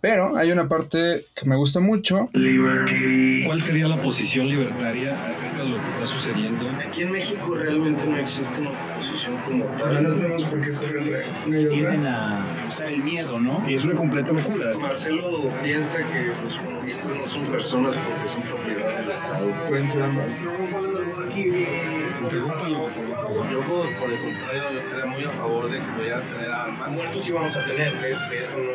Pero 0.00 0.36
hay 0.36 0.50
una 0.50 0.66
parte 0.66 1.22
que 1.34 1.46
me 1.46 1.56
gusta 1.56 1.80
mucho. 1.80 2.30
¿Cuál 2.32 3.60
sería 3.60 3.86
la 3.86 4.00
posición 4.00 4.48
libertaria 4.48 5.28
acerca 5.28 5.62
de 5.62 5.68
lo 5.68 5.80
que 5.80 5.88
está 5.88 6.06
sucediendo? 6.06 6.70
Aquí 6.70 7.02
en 7.02 7.12
México 7.12 7.54
realmente 7.54 8.06
no 8.06 8.16
existe 8.16 8.60
una 8.60 8.70
posición 8.96 9.36
como 9.44 9.64
tal. 9.76 10.02
No 10.02 10.14
tenemos 10.14 10.44
por 10.44 10.60
qué 10.60 10.68
escoger 10.68 10.96
entre 10.96 11.24
una 11.46 11.60
y 11.60 11.66
otra. 11.66 11.76
Tienden 11.76 12.06
a 12.06 12.66
usar 12.70 12.86
el 12.86 13.02
miedo, 13.02 13.38
¿no? 13.38 13.68
Y 13.68 13.74
es 13.74 13.84
una 13.84 13.94
completa 13.94 14.32
locura. 14.32 14.72
Marcelo 14.78 15.52
piensa 15.62 15.98
que 15.98 16.32
los 16.42 16.56
comunistas 16.56 17.14
no 17.14 17.26
son 17.26 17.44
personas 17.46 17.98
porque 17.98 18.28
son 18.28 18.42
propiedad 18.42 19.00
del 19.00 19.10
Estado. 19.10 19.52
Pueden 19.68 19.88
ser 19.88 20.02
ambas. 20.02 20.26
Interrúmpalo, 22.22 22.80
por 22.82 22.90
favor. 22.90 23.50
Yo, 23.50 23.60
por 23.60 23.98
por 23.98 24.12
el 24.12 24.18
contrario, 24.20 24.62
yo 24.72 24.78
estaría 24.80 25.06
muy 25.06 25.24
a 25.24 25.30
favor 25.30 25.70
de 25.70 25.78
que 25.78 25.84
pudieran 25.84 26.22
tener 26.22 26.50
armas. 26.50 26.90
Muertos 26.90 27.24
sí 27.24 27.32
vamos 27.32 27.56
a 27.56 27.64
tener, 27.64 27.92
que, 27.94 28.08
que 28.30 28.42
eso 28.44 28.58
no, 28.58 28.72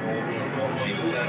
no, 0.00 0.76
no 0.76 0.84
hay 0.84 0.92
duda. 0.94 1.24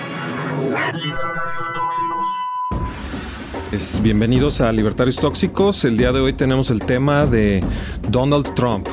Es- 3.71 4.01
bienvenidos 4.01 4.61
a 4.61 4.71
Libertarios 4.71 5.17
Tóxicos. 5.17 5.83
El 5.85 5.97
día 5.97 6.11
de 6.11 6.19
hoy 6.21 6.33
tenemos 6.33 6.69
el 6.69 6.81
tema 6.81 7.25
de 7.25 7.63
Donald 8.09 8.53
Trump. 8.55 8.87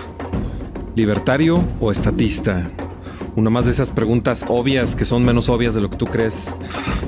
¿Libertario 0.96 1.62
o 1.80 1.92
estatista? 1.92 2.68
Una 3.36 3.50
más 3.50 3.66
de 3.66 3.70
esas 3.70 3.90
preguntas 3.92 4.44
obvias 4.48 4.96
que 4.96 5.04
son 5.04 5.22
menos 5.24 5.48
obvias 5.50 5.74
de 5.74 5.82
lo 5.82 5.90
que 5.90 5.98
tú 5.98 6.06
crees. 6.06 6.46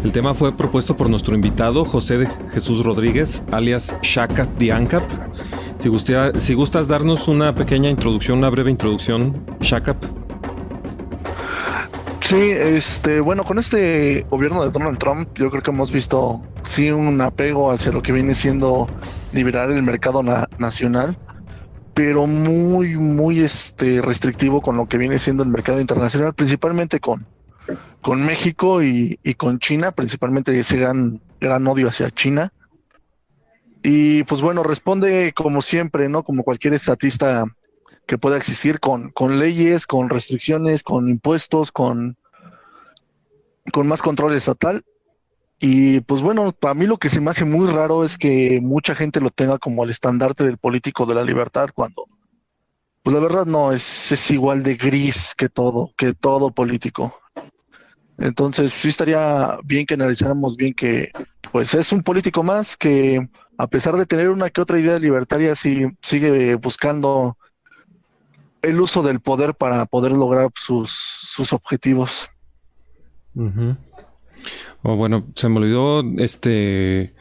El 0.04 0.12
tema 0.12 0.34
fue 0.34 0.54
propuesto 0.54 0.94
por 0.96 1.08
nuestro 1.08 1.34
invitado 1.34 1.84
José 1.86 2.18
de 2.18 2.28
Jesús 2.52 2.84
Rodríguez, 2.84 3.42
alias 3.50 3.98
Shaka 4.02 4.46
Diancap. 4.58 5.02
Si, 5.80 5.88
gustia- 5.88 6.32
si 6.38 6.52
gustas 6.54 6.86
darnos 6.86 7.28
una 7.28 7.54
pequeña 7.54 7.88
introducción, 7.88 8.38
una 8.38 8.50
breve 8.50 8.70
introducción, 8.70 9.42
Shakap. 9.60 9.96
Sí, 12.20 12.36
este, 12.36 13.20
bueno, 13.20 13.42
con 13.44 13.58
este 13.58 14.26
gobierno 14.28 14.62
de 14.62 14.70
Donald 14.70 14.98
Trump, 14.98 15.30
yo 15.34 15.50
creo 15.50 15.62
que 15.62 15.70
hemos 15.70 15.90
visto 15.90 16.42
sí 16.62 16.90
un 16.90 17.18
apego 17.22 17.70
hacia 17.70 17.90
lo 17.90 18.02
que 18.02 18.12
viene 18.12 18.34
siendo 18.34 18.86
liberar 19.32 19.70
el 19.70 19.82
mercado 19.82 20.22
na- 20.22 20.46
nacional, 20.58 21.16
pero 21.98 22.28
muy, 22.28 22.94
muy 22.94 23.40
este 23.40 24.00
restrictivo 24.00 24.62
con 24.62 24.76
lo 24.76 24.86
que 24.86 24.98
viene 24.98 25.18
siendo 25.18 25.42
el 25.42 25.48
mercado 25.48 25.80
internacional, 25.80 26.32
principalmente 26.32 27.00
con, 27.00 27.26
con 28.02 28.24
México 28.24 28.84
y, 28.84 29.18
y 29.24 29.34
con 29.34 29.58
China, 29.58 29.90
principalmente 29.90 30.56
ese 30.56 30.76
gran, 30.76 31.20
gran 31.40 31.66
odio 31.66 31.88
hacia 31.88 32.08
China. 32.12 32.52
Y 33.82 34.22
pues 34.22 34.40
bueno, 34.42 34.62
responde 34.62 35.32
como 35.34 35.60
siempre, 35.60 36.08
¿no? 36.08 36.22
Como 36.22 36.44
cualquier 36.44 36.74
estatista 36.74 37.46
que 38.06 38.16
pueda 38.16 38.36
existir 38.36 38.78
con, 38.78 39.10
con 39.10 39.40
leyes, 39.40 39.84
con 39.84 40.08
restricciones, 40.08 40.84
con 40.84 41.08
impuestos, 41.08 41.72
con, 41.72 42.16
con 43.72 43.88
más 43.88 44.02
control 44.02 44.36
estatal. 44.36 44.84
Y 45.60 46.00
pues 46.00 46.20
bueno, 46.20 46.52
para 46.52 46.74
mí 46.74 46.86
lo 46.86 46.98
que 46.98 47.08
se 47.08 47.20
me 47.20 47.30
hace 47.30 47.44
muy 47.44 47.68
raro 47.68 48.04
es 48.04 48.16
que 48.16 48.60
mucha 48.62 48.94
gente 48.94 49.20
lo 49.20 49.30
tenga 49.30 49.58
como 49.58 49.82
el 49.82 49.90
estandarte 49.90 50.44
del 50.44 50.58
político 50.58 51.04
de 51.04 51.16
la 51.16 51.24
libertad 51.24 51.70
cuando, 51.74 52.06
pues 53.02 53.14
la 53.14 53.20
verdad 53.20 53.44
no, 53.44 53.72
es, 53.72 54.12
es 54.12 54.30
igual 54.30 54.62
de 54.62 54.76
gris 54.76 55.34
que 55.36 55.48
todo, 55.48 55.92
que 55.96 56.12
todo 56.14 56.52
político. 56.52 57.20
Entonces 58.18 58.72
sí 58.72 58.88
estaría 58.88 59.58
bien 59.64 59.84
que 59.84 59.94
analizáramos 59.94 60.56
bien 60.56 60.74
que 60.74 61.10
pues 61.50 61.74
es 61.74 61.92
un 61.92 62.02
político 62.02 62.42
más 62.42 62.76
que 62.76 63.28
a 63.56 63.66
pesar 63.66 63.96
de 63.96 64.06
tener 64.06 64.28
una 64.28 64.50
que 64.50 64.60
otra 64.60 64.78
idea 64.78 64.98
libertaria, 64.98 65.54
sí 65.56 65.86
sigue 66.00 66.54
buscando 66.54 67.36
el 68.62 68.80
uso 68.80 69.02
del 69.02 69.20
poder 69.20 69.54
para 69.54 69.86
poder 69.86 70.12
lograr 70.12 70.50
sus, 70.54 70.90
sus 70.90 71.52
objetivos. 71.52 72.30
Ujú. 73.34 73.76
Oh, 74.82 74.96
bueno, 74.96 75.32
se 75.34 75.48
me 75.48 75.58
olvidó 75.58 76.02
este 76.18 77.14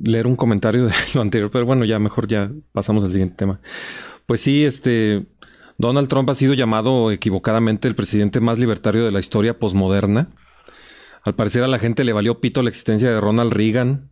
leer 0.00 0.26
un 0.26 0.36
comentario 0.36 0.86
de 0.86 0.94
lo 1.14 1.20
anterior, 1.20 1.50
pero 1.50 1.66
bueno, 1.66 1.84
ya 1.84 1.98
mejor 1.98 2.28
ya 2.28 2.50
pasamos 2.72 3.04
al 3.04 3.12
siguiente 3.12 3.36
tema. 3.36 3.60
Pues 4.26 4.40
sí, 4.40 4.64
este 4.64 5.26
Donald 5.78 6.08
Trump 6.08 6.28
ha 6.30 6.34
sido 6.34 6.54
llamado 6.54 7.10
equivocadamente 7.12 7.88
el 7.88 7.94
presidente 7.94 8.40
más 8.40 8.58
libertario 8.58 9.04
de 9.04 9.12
la 9.12 9.20
historia 9.20 9.58
posmoderna. 9.58 10.30
Al 11.22 11.34
parecer 11.34 11.62
a 11.62 11.68
la 11.68 11.78
gente 11.78 12.04
le 12.04 12.12
valió 12.12 12.40
pito 12.40 12.62
la 12.62 12.68
existencia 12.68 13.10
de 13.10 13.20
Ronald 13.20 13.52
Reagan. 13.52 14.10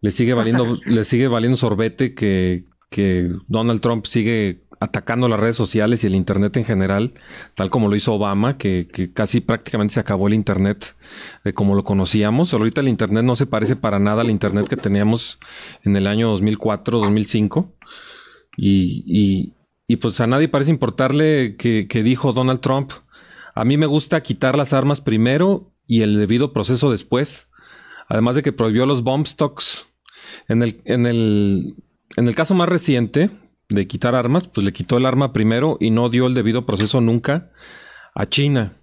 Le 0.00 0.10
sigue 0.10 0.34
valiendo, 0.34 0.78
le 0.86 1.04
sigue 1.04 1.28
valiendo 1.28 1.56
sorbete 1.56 2.14
que, 2.14 2.66
que 2.90 3.30
Donald 3.48 3.80
Trump 3.80 4.06
sigue 4.06 4.61
atacando 4.82 5.28
las 5.28 5.38
redes 5.38 5.54
sociales 5.54 6.02
y 6.02 6.08
el 6.08 6.16
internet 6.16 6.56
en 6.56 6.64
general, 6.64 7.14
tal 7.54 7.70
como 7.70 7.88
lo 7.88 7.94
hizo 7.94 8.12
Obama, 8.14 8.58
que, 8.58 8.88
casi 9.14 9.40
prácticamente 9.40 9.94
se 9.94 10.00
acabó 10.00 10.26
el 10.26 10.34
internet 10.34 10.96
de 11.44 11.54
como 11.54 11.76
lo 11.76 11.84
conocíamos. 11.84 12.52
Ahorita 12.52 12.80
el 12.80 12.88
internet 12.88 13.22
no 13.22 13.36
se 13.36 13.46
parece 13.46 13.76
para 13.76 14.00
nada 14.00 14.22
al 14.22 14.30
internet 14.30 14.66
que 14.68 14.76
teníamos 14.76 15.38
en 15.84 15.94
el 15.96 16.08
año 16.08 16.30
2004, 16.30 16.98
2005. 16.98 17.72
Y, 18.56 19.04
y, 19.06 19.54
y 19.86 19.96
pues 19.96 20.20
a 20.20 20.26
nadie 20.26 20.48
parece 20.48 20.72
importarle 20.72 21.54
que, 21.56 21.86
que 21.86 22.02
dijo 22.02 22.32
Donald 22.32 22.60
Trump, 22.60 22.90
a 23.54 23.64
mí 23.64 23.76
me 23.76 23.86
gusta 23.86 24.20
quitar 24.22 24.56
las 24.56 24.72
armas 24.72 25.00
primero 25.00 25.72
y 25.86 26.02
el 26.02 26.18
debido 26.18 26.52
proceso 26.52 26.90
después. 26.90 27.46
Además 28.08 28.34
de 28.34 28.42
que 28.42 28.52
prohibió 28.52 28.84
los 28.84 29.04
bomb 29.04 29.26
stocks. 29.26 29.86
En 30.48 30.62
el, 30.64 30.80
en 30.86 31.06
el, 31.06 31.76
en 32.16 32.26
el 32.26 32.34
caso 32.34 32.54
más 32.54 32.68
reciente 32.68 33.30
de 33.74 33.86
quitar 33.86 34.14
armas, 34.14 34.48
pues 34.48 34.64
le 34.64 34.72
quitó 34.72 34.96
el 34.96 35.06
arma 35.06 35.32
primero 35.32 35.76
y 35.80 35.90
no 35.90 36.08
dio 36.08 36.26
el 36.26 36.34
debido 36.34 36.66
proceso 36.66 37.00
nunca 37.00 37.50
a 38.14 38.26
China. 38.26 38.76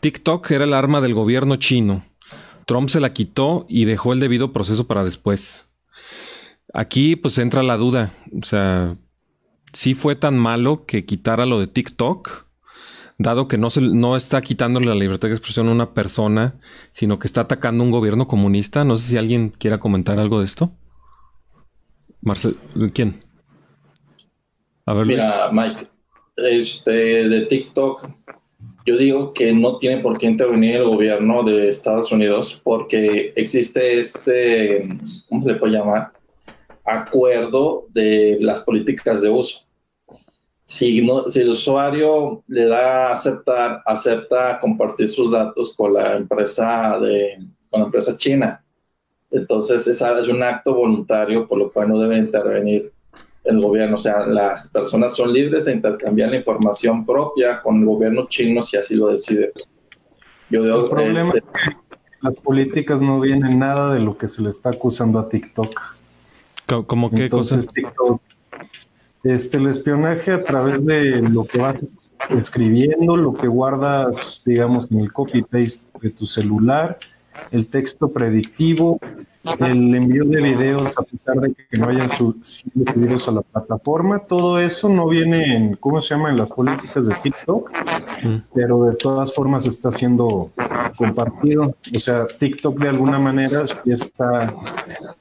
TikTok 0.00 0.50
era 0.50 0.64
el 0.64 0.74
arma 0.74 1.00
del 1.00 1.14
gobierno 1.14 1.56
chino. 1.56 2.04
Trump 2.66 2.88
se 2.88 3.00
la 3.00 3.12
quitó 3.12 3.66
y 3.68 3.84
dejó 3.84 4.12
el 4.12 4.20
debido 4.20 4.52
proceso 4.52 4.86
para 4.86 5.04
después. 5.04 5.68
Aquí 6.72 7.16
pues 7.16 7.38
entra 7.38 7.62
la 7.62 7.76
duda. 7.76 8.12
O 8.40 8.44
sea, 8.44 8.96
si 9.72 9.94
fue 9.94 10.14
tan 10.16 10.38
malo 10.38 10.84
que 10.86 11.04
quitara 11.04 11.46
lo 11.46 11.58
de 11.58 11.66
TikTok, 11.66 12.46
dado 13.18 13.48
que 13.48 13.58
no, 13.58 13.70
se, 13.70 13.80
no 13.80 14.16
está 14.16 14.40
quitándole 14.40 14.86
la 14.86 14.94
libertad 14.94 15.28
de 15.28 15.34
expresión 15.34 15.68
a 15.68 15.72
una 15.72 15.92
persona, 15.92 16.60
sino 16.92 17.18
que 17.18 17.26
está 17.26 17.42
atacando 17.42 17.84
un 17.84 17.90
gobierno 17.90 18.26
comunista. 18.26 18.84
No 18.84 18.96
sé 18.96 19.08
si 19.08 19.16
alguien 19.18 19.50
quiera 19.50 19.78
comentar 19.78 20.18
algo 20.18 20.38
de 20.38 20.46
esto. 20.46 20.72
Marcel, 22.22 22.56
¿quién? 22.94 23.24
A 24.86 24.94
ver, 24.94 25.06
Luis. 25.06 25.18
Mira, 25.18 25.50
Mike, 25.52 25.86
este, 26.36 27.28
de 27.28 27.46
TikTok, 27.46 28.08
yo 28.86 28.96
digo 28.96 29.32
que 29.32 29.52
no 29.52 29.76
tiene 29.76 30.02
por 30.02 30.18
qué 30.18 30.26
intervenir 30.26 30.76
el 30.76 30.84
gobierno 30.84 31.42
de 31.42 31.68
Estados 31.68 32.10
Unidos 32.12 32.60
porque 32.64 33.32
existe 33.36 34.00
este, 34.00 34.88
¿cómo 35.28 35.42
se 35.42 35.52
le 35.52 35.58
puede 35.58 35.74
llamar? 35.74 36.12
Acuerdo 36.84 37.86
de 37.90 38.38
las 38.40 38.60
políticas 38.60 39.20
de 39.20 39.28
uso. 39.28 39.60
Si, 40.62 41.04
no, 41.04 41.28
si 41.28 41.40
el 41.40 41.50
usuario 41.50 42.42
le 42.46 42.66
da 42.66 43.08
a 43.08 43.12
aceptar, 43.12 43.82
acepta 43.84 44.58
compartir 44.60 45.08
sus 45.08 45.30
datos 45.30 45.74
con 45.74 45.94
la 45.94 46.16
empresa 46.16 46.98
de, 47.00 47.38
con 47.68 47.80
la 47.80 47.86
empresa 47.86 48.16
china. 48.16 48.64
Entonces, 49.30 49.86
esa 49.86 50.18
es 50.18 50.28
un 50.28 50.42
acto 50.42 50.74
voluntario 50.74 51.46
por 51.46 51.58
lo 51.58 51.72
cual 51.72 51.88
no 51.88 51.98
debe 51.98 52.18
intervenir 52.18 52.92
el 53.44 53.60
gobierno. 53.60 53.96
O 53.96 53.98
sea, 53.98 54.26
las 54.26 54.68
personas 54.70 55.14
son 55.14 55.32
libres 55.32 55.64
de 55.64 55.72
intercambiar 55.72 56.30
la 56.30 56.36
información 56.36 57.04
propia 57.04 57.60
con 57.62 57.80
el 57.80 57.86
gobierno 57.86 58.26
chino 58.28 58.62
si 58.62 58.76
así 58.76 58.94
lo 58.94 59.08
decide. 59.08 59.52
Yo 60.50 60.60
El 60.60 60.66
digo, 60.66 60.90
problema 60.90 61.32
este, 61.34 61.38
es 61.38 61.44
que 61.44 61.76
las 62.22 62.36
políticas 62.36 63.00
no 63.00 63.20
vienen 63.20 63.58
nada 63.58 63.94
de 63.94 64.00
lo 64.00 64.18
que 64.18 64.28
se 64.28 64.42
le 64.42 64.50
está 64.50 64.70
acusando 64.70 65.18
a 65.18 65.28
TikTok. 65.28 65.80
¿Cómo 66.86 67.10
qué 67.10 67.28
cosa? 67.28 67.56
Entonces, 67.56 67.72
TikTok, 67.72 68.20
este, 69.24 69.58
el 69.58 69.66
espionaje 69.68 70.32
a 70.32 70.44
través 70.44 70.84
de 70.84 71.22
lo 71.22 71.44
que 71.44 71.58
vas 71.58 71.84
escribiendo, 72.28 73.16
lo 73.16 73.34
que 73.34 73.48
guardas, 73.48 74.42
digamos, 74.44 74.90
en 74.90 75.00
el 75.00 75.12
copy-paste 75.12 75.98
de 76.00 76.10
tu 76.10 76.26
celular, 76.26 76.98
el 77.50 77.66
texto 77.68 78.08
predictivo, 78.08 79.00
el 79.44 79.94
envío 79.94 80.24
de 80.24 80.42
videos 80.42 80.96
a 80.98 81.02
pesar 81.02 81.36
de 81.40 81.54
que 81.54 81.78
no 81.78 81.88
hayan 81.88 82.08
sido 82.08 82.34
subidos 82.42 83.28
a 83.28 83.32
la 83.32 83.42
plataforma, 83.42 84.18
todo 84.20 84.58
eso 84.60 84.88
no 84.88 85.08
viene 85.08 85.56
en, 85.56 85.76
¿cómo 85.76 86.00
se 86.00 86.14
llama?, 86.14 86.30
en 86.30 86.36
las 86.36 86.50
políticas 86.50 87.06
de 87.06 87.14
TikTok, 87.14 87.70
Mm. 88.22 88.36
pero 88.54 88.84
de 88.84 88.96
todas 88.96 89.32
formas 89.32 89.66
está 89.66 89.90
siendo 89.90 90.50
compartido. 90.96 91.74
O 91.94 91.98
sea, 91.98 92.26
TikTok 92.26 92.78
de 92.78 92.88
alguna 92.88 93.18
manera 93.18 93.64
ya 93.84 93.94
está 93.94 94.54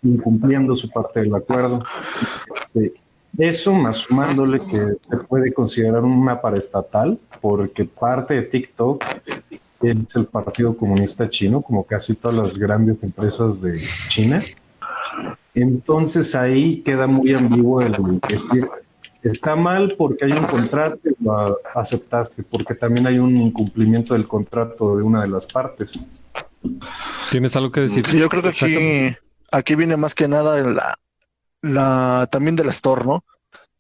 incumpliendo 0.04 0.76
su 0.76 0.90
parte 0.90 1.22
del 1.22 1.34
acuerdo. 1.34 1.84
Este, 2.56 2.94
eso 3.38 3.74
más 3.74 3.98
sumándole 3.98 4.60
que 4.60 4.98
se 5.10 5.18
puede 5.28 5.54
considerar 5.54 6.04
una 6.04 6.42
paraestatal, 6.42 7.18
porque 7.42 7.86
parte 7.86 8.34
de 8.34 8.42
TikTok 8.44 9.04
es 9.82 10.16
el 10.16 10.26
Partido 10.26 10.76
Comunista 10.76 11.30
Chino, 11.30 11.62
como 11.62 11.84
casi 11.84 12.16
todas 12.16 12.38
las 12.38 12.58
grandes 12.58 13.02
empresas 13.04 13.62
de 13.62 13.76
China. 14.10 14.42
Entonces 15.54 16.36
ahí 16.36 16.82
queda 16.82 17.08
muy 17.08 17.34
ambiguo 17.34 17.82
el 17.82 17.96
decir 18.28 18.70
está 19.24 19.56
mal 19.56 19.96
porque 19.98 20.26
hay 20.26 20.32
un 20.32 20.46
contrato 20.46 21.00
y 21.04 21.24
lo 21.24 21.60
aceptaste, 21.76 22.44
porque 22.44 22.76
también 22.76 23.08
hay 23.08 23.20
un 23.20 23.36
incumplimiento 23.38 24.14
del 24.14 24.28
contrato 24.28 24.96
de 24.98 25.04
una 25.04 25.22
de 25.22 25.28
las 25.28 25.46
partes. 25.46 26.06
¿Tienes 27.32 27.56
algo 27.56 27.72
que 27.72 27.82
decir? 27.82 28.06
Sí, 28.06 28.18
yo 28.18 28.30
creo 28.30 28.44
que 28.44 28.50
aquí, 28.50 29.18
aquí 29.52 29.76
viene 29.76 29.98
más 29.98 30.16
que 30.16 30.28
nada 30.28 30.62
la, 30.64 30.96
la 31.62 32.28
también 32.32 32.56
del 32.56 32.70
Store, 32.70 33.04
¿no? 33.04 33.24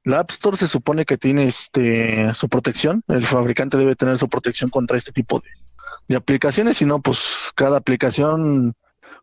La 0.03 0.19
App 0.19 0.31
Store 0.31 0.57
se 0.57 0.67
supone 0.67 1.05
que 1.05 1.17
tiene 1.17 1.45
este 1.45 2.33
su 2.33 2.47
protección, 2.47 3.03
el 3.09 3.25
fabricante 3.25 3.77
debe 3.77 3.95
tener 3.95 4.17
su 4.17 4.29
protección 4.29 4.69
contra 4.69 4.97
este 4.97 5.11
tipo 5.11 5.39
de, 5.39 5.49
de 6.07 6.15
aplicaciones, 6.15 6.81
no, 6.81 6.99
pues 6.99 7.51
cada 7.55 7.77
aplicación 7.77 8.73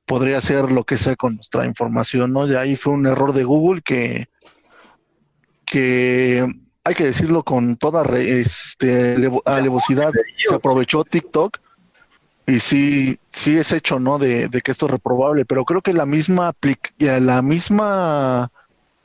podría 0.04 0.38
hacer 0.38 0.70
lo 0.70 0.84
que 0.84 0.98
sea 0.98 1.16
con 1.16 1.36
nuestra 1.36 1.66
información, 1.66 2.32
¿no? 2.32 2.46
Y 2.46 2.54
ahí 2.54 2.76
fue 2.76 2.92
un 2.92 3.06
error 3.06 3.32
de 3.32 3.44
Google 3.44 3.82
que, 3.82 4.26
que 5.64 6.46
hay 6.84 6.94
que 6.94 7.04
decirlo 7.04 7.42
con 7.42 7.76
toda 7.76 8.04
este, 8.18 9.16
alevosidad, 9.44 10.12
se 10.36 10.54
aprovechó 10.54 11.02
TikTok 11.02 11.58
y 12.46 12.60
sí, 12.60 13.18
sí 13.30 13.56
es 13.58 13.72
hecho, 13.72 13.98
¿no? 13.98 14.18
De, 14.18 14.48
de 14.48 14.60
que 14.62 14.70
esto 14.70 14.86
es 14.86 14.92
reprobable, 14.92 15.44
pero 15.44 15.64
creo 15.64 15.82
que 15.82 15.92
la 15.92 16.06
misma 16.06 16.54
la 16.98 17.42
misma 17.42 18.52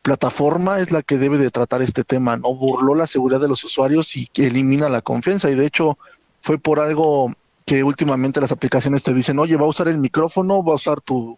plataforma 0.03 0.79
es 0.79 0.91
la 0.91 1.01
que 1.01 1.17
debe 1.17 1.39
de 1.39 1.49
tratar 1.49 1.81
este 1.81 2.03
tema, 2.03 2.37
¿no? 2.37 2.53
Burló 2.53 2.93
la 2.93 3.07
seguridad 3.07 3.41
de 3.41 3.47
los 3.47 3.63
usuarios 3.63 4.15
y 4.15 4.29
elimina 4.35 4.89
la 4.89 5.01
confianza 5.01 5.49
y 5.49 5.55
de 5.55 5.65
hecho 5.65 5.97
fue 6.41 6.59
por 6.59 6.79
algo 6.79 7.33
que 7.65 7.83
últimamente 7.83 8.41
las 8.41 8.51
aplicaciones 8.51 9.03
te 9.03 9.13
dicen, 9.13 9.39
oye, 9.39 9.55
va 9.55 9.63
a 9.63 9.69
usar 9.69 9.87
el 9.87 9.97
micrófono, 9.97 10.63
va 10.63 10.73
a 10.73 10.75
usar 10.75 11.01
tu, 11.01 11.37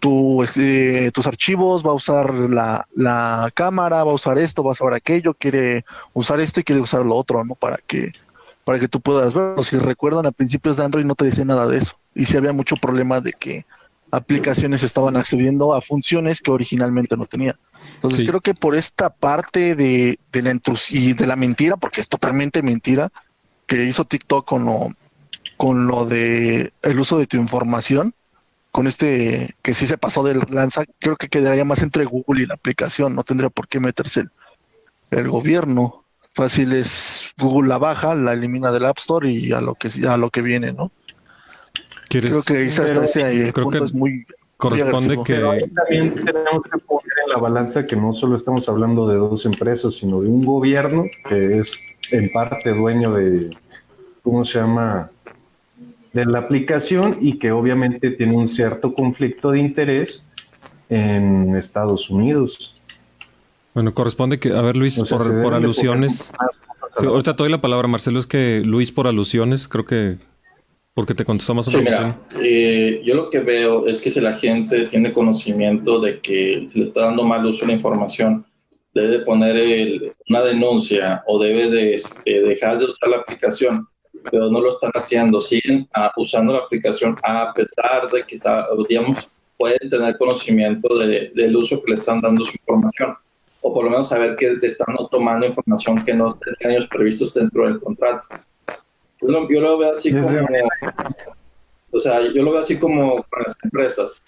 tu 0.00 0.44
eh, 0.56 1.10
tus 1.14 1.26
archivos, 1.26 1.86
va 1.86 1.90
a 1.90 1.94
usar 1.94 2.34
la, 2.34 2.86
la, 2.94 3.50
cámara, 3.54 4.02
va 4.04 4.10
a 4.10 4.14
usar 4.14 4.38
esto, 4.38 4.64
va 4.64 4.70
a 4.70 4.72
usar 4.72 4.94
aquello, 4.94 5.34
quiere 5.34 5.84
usar 6.12 6.40
esto 6.40 6.60
y 6.60 6.64
quiere 6.64 6.80
usar 6.80 7.04
lo 7.04 7.14
otro, 7.14 7.44
¿no? 7.44 7.54
Para 7.54 7.78
que, 7.86 8.12
para 8.64 8.78
que 8.78 8.88
tú 8.88 9.00
puedas 9.00 9.34
verlo. 9.34 9.62
Si 9.62 9.78
recuerdan, 9.78 10.26
a 10.26 10.32
principios 10.32 10.76
de 10.76 10.84
Android 10.84 11.04
no 11.04 11.14
te 11.14 11.26
dice 11.26 11.44
nada 11.44 11.66
de 11.68 11.78
eso. 11.78 11.96
Y 12.14 12.24
si 12.24 12.36
había 12.36 12.52
mucho 12.52 12.76
problema 12.76 13.20
de 13.20 13.32
que 13.32 13.64
aplicaciones 14.10 14.82
estaban 14.82 15.16
accediendo 15.16 15.74
a 15.74 15.80
funciones 15.80 16.40
que 16.42 16.50
originalmente 16.50 17.16
no 17.16 17.26
tenían. 17.26 17.56
Entonces 17.94 18.26
creo 18.26 18.40
que 18.40 18.54
por 18.54 18.74
esta 18.74 19.08
parte 19.10 19.74
de, 19.74 20.18
de 20.32 20.42
la 20.42 20.60
y 20.90 21.12
de 21.14 21.26
la 21.26 21.36
mentira, 21.36 21.76
porque 21.76 22.00
es 22.00 22.08
totalmente 22.08 22.62
mentira, 22.62 23.10
que 23.66 23.84
hizo 23.84 24.04
TikTok 24.04 24.44
con 24.46 24.64
lo, 24.64 24.92
con 25.62 25.86
lo 25.86 26.06
de 26.06 26.72
el 26.82 26.98
uso 26.98 27.18
de 27.18 27.28
tu 27.28 27.36
información, 27.36 28.14
con 28.72 28.88
este 28.88 29.54
que 29.62 29.74
sí 29.74 29.86
se 29.86 29.96
pasó 29.96 30.24
del 30.24 30.40
lanza, 30.50 30.82
creo 30.98 31.14
que 31.14 31.28
quedaría 31.28 31.64
más 31.64 31.82
entre 31.82 32.04
Google 32.04 32.42
y 32.42 32.46
la 32.46 32.54
aplicación, 32.54 33.14
no 33.14 33.22
tendría 33.22 33.48
por 33.48 33.68
qué 33.68 33.78
meterse 33.78 34.24
el, 35.12 35.28
gobierno. 35.28 36.02
Fácil 36.34 36.72
es 36.72 37.32
Google 37.38 37.68
la 37.68 37.78
baja, 37.78 38.16
la 38.16 38.32
elimina 38.32 38.72
del 38.72 38.86
App 38.86 38.98
Store 38.98 39.30
y 39.30 39.52
a 39.52 39.60
lo 39.60 39.76
que 39.76 39.88
a 40.04 40.16
lo 40.16 40.30
que 40.30 40.42
viene, 40.42 40.72
¿no? 40.72 40.90
Creo 42.08 42.42
que 42.42 42.66
hasta 42.66 43.04
ese 43.04 43.52
punto 43.52 43.84
es 43.84 43.94
muy 43.94 44.26
corresponde 44.56 45.16
que 45.24 45.70
también 45.76 46.12
tenemos 46.24 46.64
que 46.64 46.78
poner 46.78 47.12
en 47.24 47.32
la 47.34 47.38
balanza 47.38 47.86
que 47.86 47.94
no 47.94 48.12
solo 48.12 48.34
estamos 48.34 48.68
hablando 48.68 49.06
de 49.06 49.14
dos 49.14 49.46
empresas, 49.46 49.94
sino 49.94 50.22
de 50.22 50.26
un 50.26 50.44
gobierno 50.44 51.04
que 51.28 51.60
es 51.60 51.80
en 52.10 52.32
parte 52.32 52.70
dueño 52.70 53.12
de 53.12 53.56
¿cómo 54.24 54.44
se 54.44 54.58
llama? 54.58 55.08
De 56.12 56.26
la 56.26 56.40
aplicación 56.40 57.18
y 57.20 57.38
que 57.38 57.52
obviamente 57.52 58.10
tiene 58.10 58.36
un 58.36 58.46
cierto 58.46 58.94
conflicto 58.94 59.52
de 59.52 59.60
interés 59.60 60.22
en 60.88 61.56
Estados 61.56 62.10
Unidos. 62.10 62.74
Bueno, 63.74 63.94
corresponde 63.94 64.38
que, 64.38 64.50
a 64.50 64.60
ver 64.60 64.76
Luis, 64.76 64.98
por, 65.08 65.54
alusiones. 65.54 66.30
ahorita 66.98 67.34
te 67.34 67.42
doy 67.42 67.50
la 67.50 67.60
palabra, 67.60 67.88
Marcelo, 67.88 68.18
es 68.18 68.26
que 68.26 68.62
Luis 68.64 68.92
por 68.92 69.06
alusiones, 69.06 69.66
creo 69.66 69.86
que 69.86 70.18
porque 70.94 71.14
te 71.14 71.24
contestó 71.24 71.54
más 71.54 71.74
o 71.74 71.78
menos. 71.78 72.16
Sí, 72.28 72.38
mira, 72.38 72.46
eh, 72.46 73.02
yo 73.02 73.14
lo 73.14 73.30
que 73.30 73.38
veo 73.38 73.86
es 73.86 73.98
que 74.02 74.10
si 74.10 74.20
la 74.20 74.34
gente 74.34 74.84
tiene 74.86 75.10
conocimiento 75.10 75.98
de 76.00 76.20
que 76.20 76.64
se 76.66 76.80
le 76.80 76.84
está 76.84 77.06
dando 77.06 77.24
mal 77.24 77.46
uso 77.46 77.64
a 77.64 77.68
la 77.68 77.74
información, 77.74 78.44
debe 78.92 79.20
poner 79.20 80.14
una 80.28 80.42
denuncia 80.42 81.22
o 81.26 81.42
debe 81.42 81.70
de 81.70 81.94
este, 81.94 82.42
dejar 82.42 82.78
de 82.78 82.84
usar 82.86 83.08
la 83.08 83.18
aplicación 83.18 83.88
pero 84.30 84.50
no 84.50 84.60
lo 84.60 84.72
están 84.72 84.90
haciendo, 84.94 85.40
siguen 85.40 85.88
ah, 85.94 86.12
usando 86.16 86.52
la 86.52 86.60
aplicación 86.60 87.16
a 87.22 87.52
pesar 87.52 88.10
de 88.10 88.24
que, 88.24 88.36
digamos, 88.88 89.28
pueden 89.56 89.88
tener 89.88 90.16
conocimiento 90.18 90.98
del 90.98 91.56
uso 91.56 91.82
que 91.82 91.92
le 91.92 91.98
están 91.98 92.20
dando 92.20 92.44
su 92.44 92.52
información, 92.52 93.16
o 93.60 93.72
por 93.72 93.84
lo 93.84 93.90
menos 93.90 94.08
saber 94.08 94.34
que 94.36 94.58
están 94.62 94.96
tomando 95.10 95.46
información 95.46 96.04
que 96.04 96.14
no 96.14 96.36
tenían 96.36 96.76
ellos 96.76 96.88
previstos 96.88 97.34
dentro 97.34 97.66
del 97.66 97.80
contrato. 97.80 98.26
Yo 99.20 99.28
lo, 99.28 99.78
veo 99.78 99.92
así 99.92 100.10
como, 100.10 100.28
o 101.92 102.00
sea, 102.00 102.20
yo 102.22 102.42
lo 102.42 102.50
veo 102.50 102.60
así 102.60 102.76
como 102.76 103.22
con 103.22 103.42
las 103.46 103.56
empresas. 103.62 104.24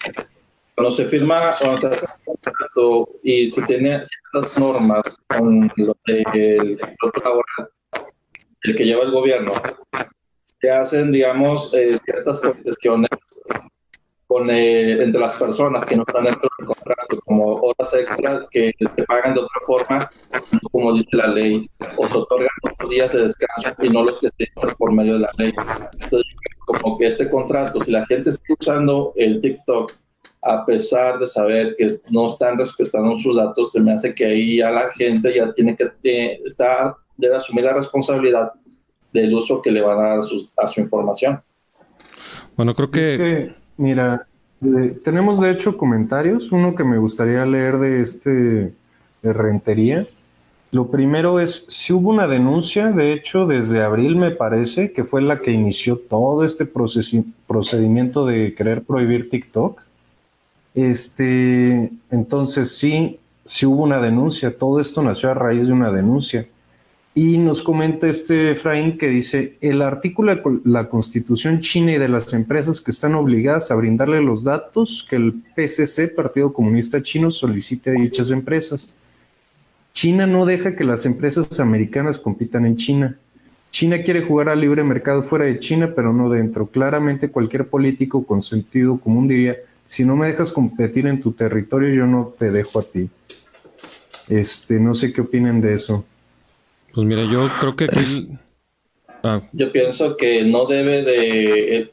Cuando 0.73 0.91
se 0.91 1.05
firma, 1.05 1.57
cuando 1.59 1.77
se 1.79 1.87
hace 1.87 2.05
un 2.25 2.35
contrato 2.35 3.09
y 3.23 3.47
se 3.49 3.61
tiene 3.63 4.01
ciertas 4.05 4.57
normas 4.57 5.03
con 5.27 5.69
lo 5.75 5.97
del 6.05 6.79
contrato 6.79 7.21
laboral, 7.23 7.69
el 8.65 8.75
que 8.75 8.85
lleva 8.85 9.03
el 9.03 9.11
gobierno, 9.11 9.53
se 10.39 10.71
hacen, 10.71 11.11
digamos, 11.11 11.73
eh, 11.73 11.97
ciertas 12.03 12.39
concesiones 12.39 13.09
con, 14.27 14.49
eh, 14.49 15.03
entre 15.03 15.21
las 15.21 15.35
personas 15.35 15.85
que 15.85 15.95
no 15.95 16.03
están 16.07 16.23
dentro 16.23 16.49
del 16.57 16.67
contrato, 16.67 17.19
como 17.25 17.53
horas 17.55 17.93
extras 17.93 18.45
que 18.49 18.71
se 18.79 19.03
pagan 19.03 19.35
de 19.35 19.41
otra 19.41 19.61
forma, 19.65 20.11
como 20.71 20.93
dice 20.93 21.09
la 21.13 21.27
ley, 21.27 21.69
o 21.97 22.07
se 22.07 22.17
otorgan 22.17 22.49
otros 22.63 22.89
días 22.89 23.13
de 23.13 23.23
descanso 23.23 23.83
y 23.83 23.89
no 23.89 24.03
los 24.03 24.19
que 24.19 24.29
se 24.37 24.47
por 24.77 24.91
medio 24.91 25.13
de 25.13 25.19
la 25.19 25.29
ley. 25.37 25.53
Entonces, 26.01 26.33
como 26.65 26.97
que 26.97 27.07
este 27.07 27.29
contrato, 27.29 27.79
si 27.79 27.91
la 27.91 28.05
gente 28.07 28.31
está 28.31 28.43
usando 28.59 29.13
el 29.15 29.39
TikTok, 29.41 29.91
a 30.41 30.63
pesar 30.65 31.19
de 31.19 31.25
saber 31.25 31.73
que 31.75 31.87
no 32.09 32.27
están 32.27 32.57
respetando 32.57 33.17
sus 33.17 33.37
datos, 33.37 33.71
se 33.71 33.81
me 33.81 33.93
hace 33.93 34.13
que 34.13 34.25
ahí 34.25 34.57
ya 34.57 34.69
la 34.69 34.91
gente 34.91 35.33
ya 35.35 35.51
tiene 35.53 35.75
que, 35.75 35.91
eh, 36.03 36.39
debe 37.17 37.35
asumir 37.35 37.63
la 37.63 37.73
responsabilidad 37.73 38.51
del 39.13 39.33
uso 39.33 39.61
que 39.61 39.71
le 39.71 39.81
van 39.81 39.97
a 39.99 40.01
dar 40.01 40.19
a, 40.19 40.63
a 40.63 40.67
su 40.67 40.81
información. 40.81 41.41
Bueno, 42.55 42.73
creo 42.75 42.91
que... 42.91 43.53
mira, 43.77 44.27
eh, 44.61 44.99
tenemos 45.03 45.39
de 45.39 45.51
hecho 45.51 45.77
comentarios, 45.77 46.51
uno 46.51 46.75
que 46.75 46.83
me 46.83 46.97
gustaría 46.97 47.45
leer 47.45 47.77
de 47.77 48.01
este 48.01 48.73
de 49.21 49.33
Rentería. 49.33 50.07
Lo 50.71 50.91
primero 50.91 51.39
es, 51.39 51.65
si 51.67 51.93
hubo 51.93 52.09
una 52.09 52.27
denuncia, 52.27 52.91
de 52.91 53.13
hecho, 53.13 53.45
desde 53.45 53.81
abril 53.81 54.17
me 54.17 54.31
parece, 54.31 54.91
que 54.91 55.03
fue 55.03 55.21
la 55.21 55.39
que 55.39 55.51
inició 55.51 55.97
todo 55.97 56.43
este 56.43 56.65
procedimiento 56.65 58.25
de 58.25 58.53
querer 58.53 58.83
prohibir 58.83 59.29
TikTok. 59.29 59.81
Este, 60.73 61.91
entonces 62.11 62.77
sí, 62.77 63.19
sí 63.45 63.65
hubo 63.65 63.83
una 63.83 64.01
denuncia, 64.01 64.57
todo 64.57 64.81
esto 64.81 65.01
nació 65.01 65.31
a 65.31 65.33
raíz 65.33 65.67
de 65.67 65.73
una 65.73 65.91
denuncia. 65.91 66.47
Y 67.17 67.37
nos 67.37 67.63
comenta 67.63 68.09
este 68.09 68.51
Efraín 68.51 68.97
que 68.97 69.07
dice, 69.07 69.57
el 69.61 69.81
artículo 69.81 70.35
de 70.35 70.59
la 70.65 70.89
Constitución 70.89 71.61
china 71.61 71.93
y 71.93 71.97
de 71.97 72.09
las 72.09 72.33
empresas 72.33 72.81
que 72.81 72.91
están 72.91 73.15
obligadas 73.15 73.71
a 73.71 73.75
brindarle 73.75 74.21
los 74.21 74.43
datos 74.43 75.07
que 75.09 75.15
el 75.15 75.33
PCC, 75.55 76.13
Partido 76.13 76.51
Comunista 76.51 77.01
Chino, 77.01 77.31
solicite 77.31 77.91
a 77.91 77.93
dichas 77.93 78.31
empresas. 78.31 78.95
China 79.93 80.27
no 80.27 80.45
deja 80.45 80.75
que 80.75 80.83
las 80.83 81.05
empresas 81.05 81.57
americanas 81.61 82.19
compitan 82.19 82.65
en 82.65 82.75
China. 82.75 83.17
China 83.71 84.03
quiere 84.03 84.23
jugar 84.23 84.49
al 84.49 84.59
libre 84.59 84.83
mercado 84.83 85.23
fuera 85.23 85.45
de 85.45 85.57
China, 85.57 85.93
pero 85.95 86.11
no 86.11 86.29
dentro. 86.29 86.67
Claramente 86.67 87.31
cualquier 87.31 87.69
político 87.69 88.25
con 88.25 88.41
sentido 88.41 88.99
común 88.99 89.29
diría, 89.29 89.55
si 89.87 90.03
no 90.03 90.17
me 90.17 90.27
dejas 90.27 90.51
competir 90.51 91.07
en 91.07 91.21
tu 91.21 91.31
territorio, 91.31 91.95
yo 91.95 92.05
no 92.07 92.33
te 92.37 92.51
dejo 92.51 92.79
a 92.79 92.83
ti. 92.83 93.09
Este, 94.27 94.81
no 94.81 94.93
sé 94.93 95.13
qué 95.13 95.21
opinen 95.21 95.61
de 95.61 95.75
eso. 95.75 96.03
Pues 96.95 97.05
mira, 97.05 97.23
yo 97.31 97.47
creo 97.59 97.75
que 97.75 97.85
aquí... 97.85 97.99
Ah. 99.27 99.41
Yo 99.53 99.71
pienso 99.71 100.17
que 100.17 100.43
no 100.43 100.65
debe 100.65 101.01
de... 101.01 101.91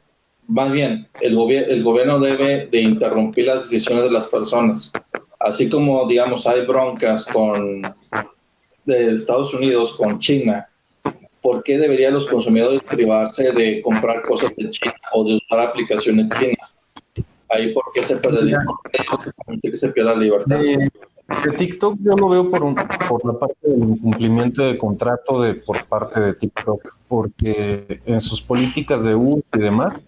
Más 0.49 0.71
bien, 0.71 1.09
el, 1.23 1.33
el 1.51 1.83
gobierno 1.83 2.21
debe 2.21 2.67
de 2.67 2.83
interrumpir 2.83 3.47
las 3.47 3.63
decisiones 3.63 4.05
de 4.05 4.11
las 4.11 4.29
personas. 4.29 4.93
Así 5.41 5.71
como, 5.71 6.07
digamos, 6.07 6.47
hay 6.47 6.67
broncas 6.67 7.25
con 7.25 7.81
de 8.85 9.15
Estados 9.15 9.55
Unidos 9.55 9.93
con 9.97 10.19
China, 10.19 10.69
¿por 11.41 11.63
qué 11.63 11.79
deberían 11.79 12.15
los 12.15 12.27
consumidores 12.27 12.83
privarse 12.83 13.53
de 13.53 13.83
comprar 13.83 14.23
cosas 14.23 14.53
de 14.57 14.71
China 14.71 14.95
o 15.13 15.25
de 15.25 15.37
usar 15.37 15.61
aplicaciones 15.61 16.29
chinas? 16.39 16.77
Ahí, 17.49 17.73
¿por 17.73 17.85
qué 17.93 18.03
se 18.03 18.17
pierde, 18.17 18.57
que 19.63 19.77
se 19.77 19.91
pierda 19.91 20.13
la 20.13 20.19
libertad? 20.19 20.61
De 21.45 21.53
TikTok 21.53 21.99
yo 22.03 22.17
lo 22.17 22.29
veo 22.29 22.51
por, 22.51 22.63
un, 22.63 22.75
por 23.09 23.25
la 23.25 23.39
parte 23.39 23.69
del 23.69 23.81
incumplimiento 23.81 24.63
de 24.63 24.79
contrato 24.79 25.41
de, 25.41 25.55
por 25.55 25.85
parte 25.87 26.21
de 26.21 26.35
TikTok, 26.35 26.95
porque 27.09 28.01
en 28.07 28.21
sus 28.21 28.41
políticas 28.41 29.05
de 29.05 29.15
uso 29.15 29.45
y 29.55 29.59
demás 29.59 30.03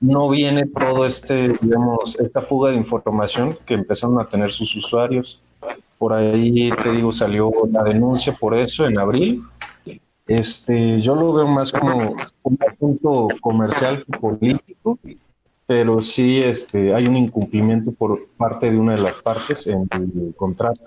no 0.00 0.28
viene 0.28 0.66
todo 0.66 1.06
este, 1.06 1.56
digamos, 1.60 2.18
esta 2.18 2.40
fuga 2.40 2.70
de 2.70 2.76
información 2.76 3.58
que 3.66 3.74
empezaron 3.74 4.20
a 4.20 4.26
tener 4.26 4.50
sus 4.50 4.74
usuarios. 4.76 5.42
por 5.98 6.12
ahí 6.12 6.70
te 6.82 6.90
digo, 6.90 7.12
salió 7.12 7.52
la 7.70 7.84
denuncia 7.84 8.32
por 8.32 8.54
eso 8.54 8.86
en 8.86 8.98
abril. 8.98 9.42
Este, 10.26 11.00
yo 11.00 11.14
lo 11.14 11.32
veo 11.32 11.46
más 11.46 11.72
como 11.72 12.14
un 12.42 12.58
asunto 12.68 13.28
comercial 13.40 14.04
que 14.04 14.18
político, 14.18 14.98
pero 15.66 16.00
sí 16.00 16.42
este, 16.42 16.94
hay 16.94 17.06
un 17.06 17.16
incumplimiento 17.16 17.92
por 17.92 18.28
parte 18.36 18.70
de 18.70 18.78
una 18.78 18.94
de 18.96 19.02
las 19.02 19.16
partes 19.18 19.66
en 19.66 19.88
el 19.92 20.34
contrato. 20.36 20.82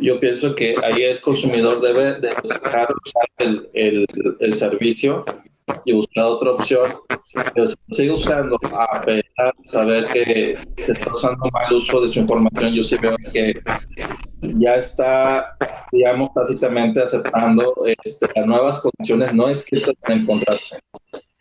Yo 0.00 0.20
pienso 0.20 0.54
que 0.54 0.76
ahí 0.82 1.02
el 1.02 1.20
consumidor 1.20 1.80
debe 1.80 2.20
de 2.20 2.28
dejar 2.28 2.88
usar 3.04 3.28
el, 3.38 3.68
el, 3.72 4.06
el 4.38 4.54
servicio 4.54 5.24
y 5.84 5.92
buscar 5.92 6.24
otra 6.24 6.52
opción. 6.52 6.92
Pero 7.54 7.66
si 7.66 7.74
lo 7.88 7.94
sigue 7.94 8.12
usando 8.12 8.58
a 8.72 9.02
pesar 9.02 9.54
de 9.56 9.68
saber 9.68 10.06
que 10.08 10.58
se 10.76 10.92
está 10.92 11.12
usando 11.12 11.48
mal 11.52 11.72
uso 11.72 12.00
de 12.00 12.08
su 12.08 12.20
información, 12.20 12.72
yo 12.72 12.82
sí 12.82 12.96
veo 12.96 13.16
que 13.32 13.60
ya 14.40 14.76
está, 14.76 15.56
digamos, 15.92 16.32
tácitamente 16.34 17.02
aceptando 17.02 17.74
este, 18.04 18.26
las 18.34 18.46
nuevas 18.46 18.80
condiciones 18.80 19.34
no 19.34 19.48
escritas 19.48 19.94
en 20.06 20.18
el 20.18 20.26
contrato, 20.26 20.60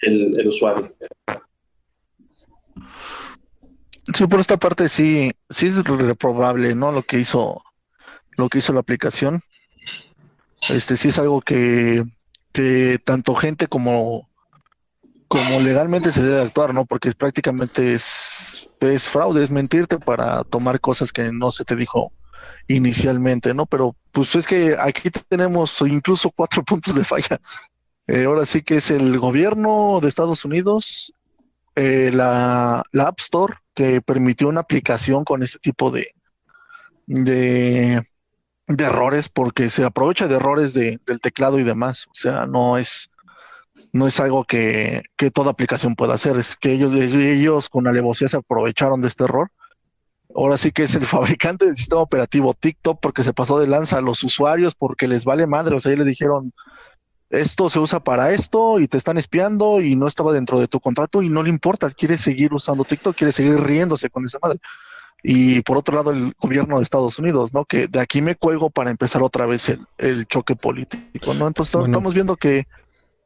el, 0.01 0.39
el 0.39 0.47
usuario. 0.47 0.91
Sí, 4.13 4.25
por 4.27 4.39
esta 4.39 4.57
parte 4.57 4.89
sí, 4.89 5.31
sí 5.49 5.67
es 5.67 5.83
reprobable, 5.83 6.73
¿no? 6.75 6.91
Lo 6.91 7.03
que 7.03 7.19
hizo, 7.19 7.63
lo 8.31 8.49
que 8.49 8.57
hizo 8.57 8.73
la 8.73 8.79
aplicación. 8.79 9.41
Este 10.67 10.97
sí 10.97 11.09
es 11.09 11.19
algo 11.19 11.41
que, 11.41 12.03
que 12.51 12.99
tanto 13.03 13.35
gente 13.35 13.67
como, 13.67 14.29
como 15.27 15.59
legalmente 15.61 16.11
se 16.11 16.23
debe 16.23 16.41
actuar, 16.41 16.73
¿no? 16.73 16.85
Porque 16.85 17.09
es 17.09 17.15
prácticamente 17.15 17.93
es, 17.93 18.67
fraude, 19.09 19.43
es 19.43 19.51
mentirte 19.51 19.99
para 19.99 20.43
tomar 20.43 20.79
cosas 20.79 21.13
que 21.13 21.31
no 21.31 21.51
se 21.51 21.63
te 21.65 21.75
dijo 21.75 22.11
inicialmente, 22.67 23.53
¿no? 23.53 23.67
Pero 23.67 23.95
pues 24.11 24.33
es 24.35 24.47
que 24.47 24.75
aquí 24.79 25.09
tenemos 25.27 25.81
incluso 25.81 26.31
cuatro 26.31 26.63
puntos 26.65 26.95
de 26.95 27.03
falla. 27.03 27.39
Eh, 28.07 28.25
ahora 28.25 28.45
sí 28.45 28.63
que 28.63 28.77
es 28.77 28.89
el 28.89 29.19
gobierno 29.19 29.99
de 30.01 30.07
Estados 30.07 30.43
Unidos, 30.45 31.13
eh, 31.79 32.11
la, 32.11 32.83
App 32.93 33.19
Store, 33.19 33.55
que 33.73 34.01
permitió 34.01 34.49
una 34.49 34.59
aplicación 34.59 35.23
con 35.23 35.43
este 35.43 35.59
tipo 35.59 35.91
de, 35.91 36.13
de, 37.07 38.05
de 38.67 38.83
errores, 38.83 39.29
porque 39.29 39.69
se 39.69 39.85
aprovecha 39.85 40.27
de 40.27 40.35
errores 40.35 40.73
de, 40.73 40.99
del 41.05 41.21
teclado 41.21 41.57
y 41.57 41.63
demás. 41.63 42.07
O 42.07 42.15
sea, 42.15 42.45
no 42.45 42.77
es, 42.77 43.09
no 43.93 44.07
es 44.07 44.19
algo 44.19 44.43
que, 44.43 45.03
que 45.15 45.31
toda 45.31 45.51
aplicación 45.51 45.95
pueda 45.95 46.15
hacer, 46.15 46.37
es 46.37 46.57
que 46.57 46.73
ellos, 46.73 46.93
ellos 46.93 47.69
con 47.69 47.87
alevosía 47.87 48.27
se 48.27 48.37
aprovecharon 48.37 48.99
de 48.99 49.07
este 49.07 49.23
error. 49.23 49.49
Ahora 50.35 50.57
sí 50.57 50.73
que 50.73 50.83
es 50.83 50.95
el 50.95 51.05
fabricante 51.05 51.65
del 51.65 51.77
sistema 51.77 52.01
operativo 52.01 52.53
TikTok 52.53 52.99
porque 53.01 53.23
se 53.23 53.33
pasó 53.33 53.57
de 53.57 53.67
lanza 53.67 53.99
a 53.99 54.01
los 54.01 54.21
usuarios 54.23 54.75
porque 54.75 55.07
les 55.07 55.23
vale 55.23 55.47
madre. 55.47 55.77
O 55.77 55.79
sea, 55.79 55.93
ellos 55.93 56.03
le 56.03 56.09
dijeron, 56.11 56.51
esto 57.29 57.69
se 57.69 57.79
usa 57.79 57.99
para 58.03 58.31
esto 58.31 58.79
y 58.79 58.87
te 58.87 58.97
están 58.97 59.17
espiando 59.17 59.81
y 59.81 59.95
no 59.95 60.07
estaba 60.07 60.33
dentro 60.33 60.59
de 60.59 60.67
tu 60.67 60.79
contrato 60.79 61.21
y 61.21 61.29
no 61.29 61.43
le 61.43 61.49
importa, 61.49 61.89
quiere 61.91 62.17
seguir 62.17 62.53
usando 62.53 62.83
TikTok, 62.83 63.15
quiere 63.15 63.31
seguir 63.31 63.59
riéndose 63.61 64.09
con 64.09 64.25
esa 64.25 64.39
madre. 64.41 64.59
Y 65.21 65.61
por 65.61 65.77
otro 65.77 65.95
lado, 65.95 66.11
el 66.11 66.33
gobierno 66.39 66.77
de 66.77 66.83
Estados 66.83 67.19
Unidos, 67.19 67.53
¿no? 67.53 67.65
Que 67.65 67.87
de 67.87 67.99
aquí 67.99 68.21
me 68.21 68.35
cuelgo 68.35 68.69
para 68.69 68.89
empezar 68.89 69.21
otra 69.21 69.45
vez 69.45 69.67
el, 69.69 69.79
el 69.97 70.25
choque 70.27 70.55
político, 70.55 71.33
¿no? 71.33 71.45
Entonces 71.47 71.75
Bueno. 71.75 71.87
estamos 71.87 72.13
viendo 72.13 72.37
que, 72.37 72.65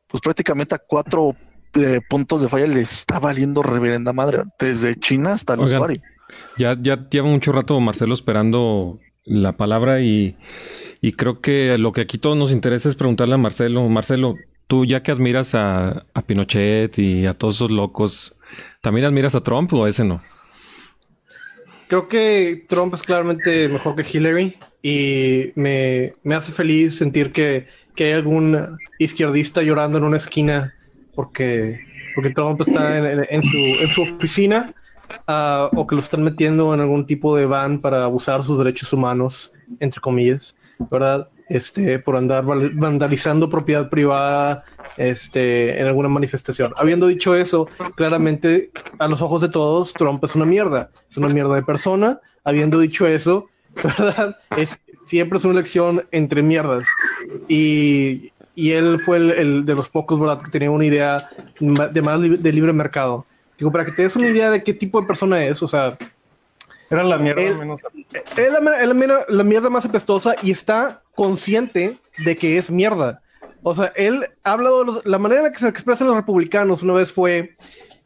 pues 0.07 0.22
prácticamente 0.22 0.74
a 0.74 0.79
cuatro 0.79 1.36
eh, 1.75 2.01
puntos 2.10 2.41
de 2.41 2.50
falla 2.50 2.67
le 2.67 2.81
está 2.81 3.19
valiendo 3.19 3.62
reverenda 3.63 4.12
madre, 4.12 4.43
desde 4.60 4.95
China 4.95 5.33
hasta 5.33 5.53
el 5.53 5.62
Oigan. 5.62 5.75
usuario. 5.77 6.01
Ya, 6.57 6.75
ya 6.79 7.07
lleva 7.10 7.27
mucho 7.27 7.51
rato 7.51 7.79
Marcelo 7.79 8.15
esperando 8.15 9.00
la 9.24 9.55
palabra 9.55 10.01
y, 10.01 10.36
y 11.03 11.12
creo 11.12 11.41
que 11.41 11.77
lo 11.77 11.91
que 11.91 12.00
aquí 12.00 12.17
todos 12.17 12.38
nos 12.38 12.53
interesa 12.53 12.88
es 12.88 12.95
preguntarle 12.95 13.36
a 13.36 13.38
Marcelo, 13.38 13.86
Marcelo, 13.89 14.38
tú 14.67 14.86
ya 14.86 15.03
que 15.03 15.12
admiras 15.12 15.53
a, 15.53 16.05
a 16.13 16.22
Pinochet 16.22 16.98
y 16.98 17.25
a 17.25 17.33
todos 17.33 17.55
esos 17.55 17.72
locos, 17.72 18.38
¿también 18.79 19.05
admiras 19.05 19.36
a 19.36 19.43
Trump 19.43 19.74
o 19.74 19.83
a 19.83 19.89
ese 19.89 20.05
no? 20.05 20.22
Creo 21.89 22.07
que 22.07 22.65
Trump 22.69 22.93
es 22.93 23.01
claramente 23.01 23.67
mejor 23.67 23.98
que 23.98 24.17
Hillary 24.17 24.57
y 24.81 25.51
me, 25.55 26.13
me 26.24 26.36
hace 26.36 26.53
feliz 26.53 26.95
sentir 26.95 27.33
que, 27.33 27.67
que 27.95 28.05
hay 28.05 28.12
algún 28.13 28.79
izquierdista 28.98 29.62
llorando 29.62 29.98
en 29.98 30.05
una 30.05 30.15
esquina 30.15 30.74
porque, 31.15 31.81
porque 32.15 32.29
Trump 32.29 32.62
está 32.62 32.98
en, 33.29 33.43
su, 33.43 33.57
en 33.57 33.89
su 33.89 34.03
oficina 34.03 34.74
ah, 35.27 35.69
o 35.75 35.86
que 35.86 35.95
lo 35.95 36.01
están 36.01 36.24
metiendo 36.24 36.74
en 36.74 36.79
algún 36.79 37.05
tipo 37.05 37.36
de 37.36 37.45
van 37.45 37.81
para 37.81 38.05
abusar 38.05 38.41
sus 38.41 38.57
derechos 38.57 38.93
humanos, 38.93 39.51
entre 39.81 40.00
comillas, 40.00 40.55
¿verdad? 40.92 41.27
Este, 41.50 42.00
por 42.00 42.15
andar 42.15 42.44
vandalizando 42.46 43.50
propiedad 43.50 43.89
privada 43.89 44.63
este, 44.98 45.80
en 45.80 45.88
alguna 45.88 46.10
manifestación. 46.10 46.74
Habiendo 46.77 47.08
dicho 47.08 47.36
eso, 47.36 47.68
claramente 47.96 48.72
a 49.00 49.08
los 49.08 49.22
ojos 49.22 49.42
de 49.42 49.50
todos, 49.50 49.94
Trump 49.94 50.24
es 50.24 50.36
una 50.36 50.46
mierda, 50.46 50.89
es 51.10 51.18
una 51.18 51.30
mierda 51.30 51.56
de 51.56 51.63
persona. 51.63 52.20
Habiendo 52.44 52.80
dicho 52.80 53.08
eso, 53.08 53.48
¿verdad? 53.75 54.38
Es, 54.58 54.80
siempre 55.06 55.38
es 55.39 55.46
una 55.46 55.53
elección 55.60 56.06
entre 56.12 56.42
mierdas. 56.42 56.86
Y, 57.48 58.32
y 58.56 58.72
él 58.72 59.01
fue 59.03 59.18
el, 59.18 59.32
el 59.32 59.65
de 59.65 59.75
los 59.75 59.89
pocos, 59.89 60.20
¿verdad?, 60.20 60.42
que 60.44 60.51
tenía 60.51 60.72
una 60.72 60.86
idea 60.86 61.30
de 61.60 62.01
más 62.01 62.20
li- 62.20 62.38
de 62.38 62.53
libre 62.53 62.74
mercado. 62.74 63.25
Digo, 63.58 63.72
para 63.72 63.86
que 63.86 63.92
te 63.92 64.01
des 64.03 64.15
una 64.15 64.27
idea 64.30 64.50
de 64.51 64.63
qué 64.63 64.74
tipo 64.74 65.00
de 65.01 65.08
persona 65.08 65.44
es, 65.46 65.62
o 65.63 65.68
sea, 65.68 65.98
Era 66.89 67.03
la 67.03 67.18
mierda 67.18 67.42
Él- 67.42 67.58
menos. 67.58 67.82
Es 68.38 68.52
la, 68.52 69.25
la 69.28 69.44
mierda, 69.44 69.70
más 69.70 69.86
apestosa 69.86 70.36
y 70.42 70.52
está 70.52 71.04
consciente 71.16 71.98
de 72.25 72.38
que 72.38 72.58
es 72.58 72.72
mierda. 72.72 73.22
O 73.62 73.74
sea, 73.74 73.94
él 73.96 74.24
ha 74.44 74.52
hablado 74.52 75.02
la 75.06 75.20
manera 75.20 75.42
en 75.42 75.48
la 75.48 75.52
que 75.52 75.60
se 75.60 75.68
expresan 75.68 76.08
los 76.08 76.16
republicanos 76.16 76.84
una 76.84 76.94
vez 76.94 77.12
fue, 77.12 77.56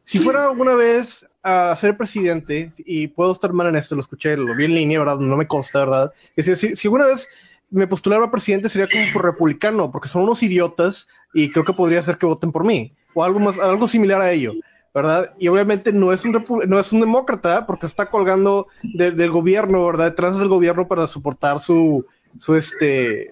si 0.03 0.19
fuera 0.19 0.45
alguna 0.45 0.75
vez 0.75 1.27
a 1.41 1.75
ser 1.77 1.95
presidente, 1.95 2.71
y 2.79 3.07
puedo 3.07 3.31
estar 3.31 3.53
mal 3.53 3.67
en 3.67 3.77
esto, 3.77 3.95
lo 3.95 4.01
escuché, 4.01 4.35
lo 4.35 4.53
vi 4.53 4.65
en 4.65 4.75
línea, 4.75 4.99
¿verdad? 4.99 5.19
No 5.19 5.37
me 5.37 5.47
consta, 5.47 5.79
¿verdad? 5.79 6.11
Es 6.35 6.45
decir, 6.45 6.75
si, 6.75 6.87
alguna 6.87 7.05
vez 7.05 7.27
me 7.69 7.87
postulara 7.87 8.29
presidente 8.29 8.67
sería 8.67 8.89
como 8.89 9.11
por 9.13 9.23
republicano, 9.23 9.89
porque 9.89 10.09
son 10.09 10.23
unos 10.23 10.43
idiotas 10.43 11.07
y 11.33 11.49
creo 11.49 11.63
que 11.63 11.73
podría 11.73 12.03
ser 12.03 12.17
que 12.17 12.25
voten 12.25 12.51
por 12.51 12.65
mí, 12.65 12.93
o 13.13 13.23
algo 13.23 13.39
más, 13.39 13.57
algo 13.59 13.87
similar 13.87 14.21
a 14.21 14.31
ello. 14.31 14.53
¿Verdad? 14.97 15.33
Y 15.39 15.47
obviamente 15.47 15.93
no 15.93 16.11
es 16.11 16.25
un 16.25 16.43
no 16.67 16.79
es 16.79 16.91
un 16.91 16.99
demócrata 16.99 17.65
porque 17.65 17.85
está 17.85 18.09
colgando 18.09 18.67
de- 18.81 19.11
del 19.11 19.29
gobierno, 19.31 19.85
¿verdad? 19.85 20.05
Detrás 20.05 20.37
del 20.39 20.47
gobierno 20.49 20.87
para 20.87 21.07
soportar 21.07 21.59
su, 21.59 22.05
su 22.39 22.55
este 22.55 23.29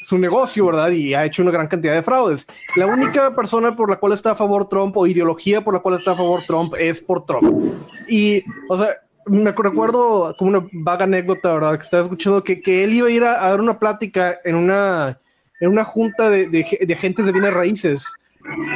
su 0.00 0.16
negocio, 0.16 0.64
¿verdad? 0.66 0.90
Y 0.92 1.12
ha 1.14 1.24
hecho 1.24 1.42
una 1.42 1.50
gran 1.50 1.66
cantidad 1.66 1.92
de 1.94 2.04
fraudes. 2.04 2.46
La 2.76 2.86
única 2.86 3.34
persona 3.34 3.74
por 3.74 3.90
la 3.90 3.96
cual 3.96 4.12
está 4.12 4.30
a 4.30 4.36
favor 4.36 4.68
Trump 4.68 4.96
o 4.96 5.06
ideología 5.08 5.60
por 5.60 5.74
la 5.74 5.80
cual 5.80 5.96
está 5.98 6.12
a 6.12 6.16
favor 6.16 6.42
Trump 6.46 6.74
es 6.78 7.00
por 7.00 7.26
Trump. 7.26 7.74
Y, 8.08 8.44
o 8.68 8.78
sea, 8.78 8.90
me 9.26 9.50
recuerdo 9.50 10.34
como 10.38 10.50
una 10.56 10.68
vaga 10.72 11.04
anécdota, 11.04 11.52
¿verdad? 11.52 11.76
Que 11.78 11.82
estaba 11.84 12.04
escuchando 12.04 12.44
que, 12.44 12.60
que 12.62 12.84
él 12.84 12.94
iba 12.94 13.08
a 13.08 13.10
ir 13.10 13.24
a, 13.24 13.44
a 13.44 13.50
dar 13.50 13.60
una 13.60 13.78
plática 13.78 14.38
en 14.44 14.54
una, 14.54 15.18
en 15.60 15.68
una 15.68 15.82
junta 15.84 16.30
de, 16.30 16.46
de, 16.48 16.78
de 16.86 16.94
agentes 16.94 17.26
de 17.26 17.32
bienes 17.32 17.52
raíces. 17.52 18.04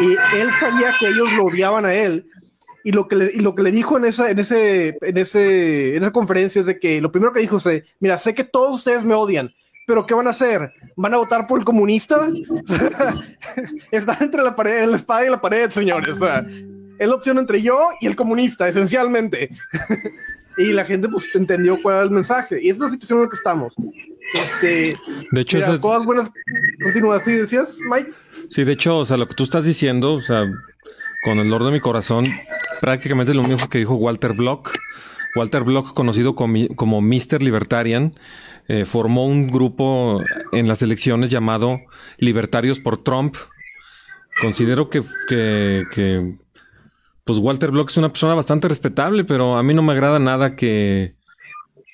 Y 0.00 0.36
él 0.36 0.50
sabía 0.60 0.92
que 0.98 1.06
ellos 1.06 1.32
lo 1.36 1.44
odiaban 1.44 1.86
a 1.86 1.94
él. 1.94 2.26
Y 2.84 2.92
lo 2.92 3.06
que 3.08 3.16
le, 3.16 3.30
y 3.32 3.40
lo 3.40 3.54
que 3.54 3.62
le 3.62 3.70
dijo 3.72 3.96
en 3.96 4.04
esa, 4.06 4.30
en, 4.30 4.38
ese, 4.38 4.96
en, 5.00 5.16
ese, 5.16 5.96
en 5.96 6.02
esa 6.02 6.12
conferencia 6.12 6.60
es 6.60 6.66
de 6.66 6.78
que 6.80 7.00
lo 7.00 7.12
primero 7.12 7.32
que 7.32 7.40
dijo 7.40 7.58
es, 7.58 7.84
mira, 8.00 8.16
sé 8.16 8.34
que 8.34 8.44
todos 8.44 8.74
ustedes 8.74 9.04
me 9.04 9.14
odian, 9.14 9.52
pero 9.86 10.04
¿qué 10.06 10.14
van 10.14 10.26
a 10.26 10.30
hacer? 10.30 10.72
¿Van 10.96 11.14
a 11.14 11.18
votar 11.18 11.46
por 11.46 11.58
el 11.58 11.64
comunista? 11.64 12.28
Están 13.90 14.16
entre 14.20 14.42
la 14.42 14.54
pared, 14.54 14.86
la 14.86 14.96
espada 14.96 15.26
y 15.26 15.30
la 15.30 15.40
pared, 15.40 15.70
señores. 15.70 16.16
O 16.16 16.18
sea, 16.26 16.44
es 16.98 17.08
la 17.08 17.14
opción 17.14 17.38
entre 17.38 17.62
yo 17.62 17.78
y 18.00 18.06
el 18.06 18.16
comunista, 18.16 18.68
esencialmente. 18.68 19.50
y 20.58 20.72
la 20.72 20.84
gente 20.84 21.08
pues 21.08 21.34
entendió 21.34 21.80
cuál 21.82 21.96
era 21.96 22.04
el 22.04 22.10
mensaje. 22.10 22.58
Y 22.62 22.68
esa 22.68 22.76
es 22.76 22.80
la 22.80 22.90
situación 22.90 23.18
en 23.18 23.24
la 23.24 23.30
que 23.30 23.36
estamos. 23.36 23.74
Este, 24.34 24.96
De 25.30 25.40
hecho, 25.40 25.58
mira, 25.58 25.74
es- 25.74 25.80
cosas 25.80 26.06
buenas. 26.06 26.30
Continúas, 26.82 27.22
¿sí 27.24 27.32
decías, 27.32 27.78
Mike? 27.90 28.10
Sí, 28.48 28.64
de 28.64 28.72
hecho, 28.72 28.98
o 28.98 29.04
sea, 29.04 29.16
lo 29.16 29.28
que 29.28 29.34
tú 29.34 29.44
estás 29.44 29.64
diciendo, 29.64 30.14
o 30.14 30.20
sea, 30.20 30.44
con 31.22 31.38
el 31.38 31.48
dolor 31.48 31.64
de 31.64 31.72
mi 31.72 31.80
corazón, 31.80 32.26
prácticamente 32.80 33.32
lo 33.32 33.44
mismo 33.44 33.68
que 33.68 33.78
dijo 33.78 33.94
Walter 33.94 34.32
Block. 34.32 34.72
Walter 35.34 35.62
Block, 35.62 35.94
conocido 35.94 36.34
como, 36.34 36.68
como 36.76 37.00
Mr. 37.00 37.42
Libertarian, 37.42 38.14
eh, 38.68 38.84
formó 38.84 39.24
un 39.24 39.50
grupo 39.50 40.20
en 40.52 40.68
las 40.68 40.82
elecciones 40.82 41.30
llamado 41.30 41.80
Libertarios 42.18 42.80
por 42.80 43.02
Trump. 43.02 43.36
Considero 44.40 44.90
que, 44.90 45.02
que, 45.28 45.84
que, 45.92 46.36
pues 47.24 47.38
Walter 47.38 47.70
Block 47.70 47.90
es 47.90 47.96
una 47.96 48.08
persona 48.08 48.34
bastante 48.34 48.68
respetable, 48.68 49.24
pero 49.24 49.56
a 49.56 49.62
mí 49.62 49.74
no 49.74 49.82
me 49.82 49.92
agrada 49.92 50.18
nada 50.18 50.56
que, 50.56 51.14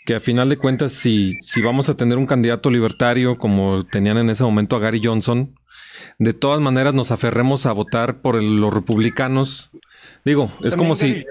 que 0.06 0.14
a 0.14 0.20
final 0.20 0.48
de 0.48 0.56
cuentas, 0.56 0.92
si, 0.92 1.34
si 1.42 1.60
vamos 1.60 1.90
a 1.90 1.96
tener 1.96 2.16
un 2.16 2.26
candidato 2.26 2.70
libertario 2.70 3.36
como 3.36 3.84
tenían 3.84 4.16
en 4.16 4.30
ese 4.30 4.42
momento 4.42 4.74
a 4.74 4.78
Gary 4.78 5.02
Johnson, 5.04 5.57
de 6.18 6.32
todas 6.32 6.60
maneras 6.60 6.94
nos 6.94 7.10
aferremos 7.10 7.66
a 7.66 7.72
votar 7.72 8.20
por 8.20 8.36
el- 8.36 8.60
los 8.60 8.72
republicanos. 8.72 9.70
Digo, 10.24 10.52
es 10.62 10.76
como 10.76 10.94
si... 10.96 11.24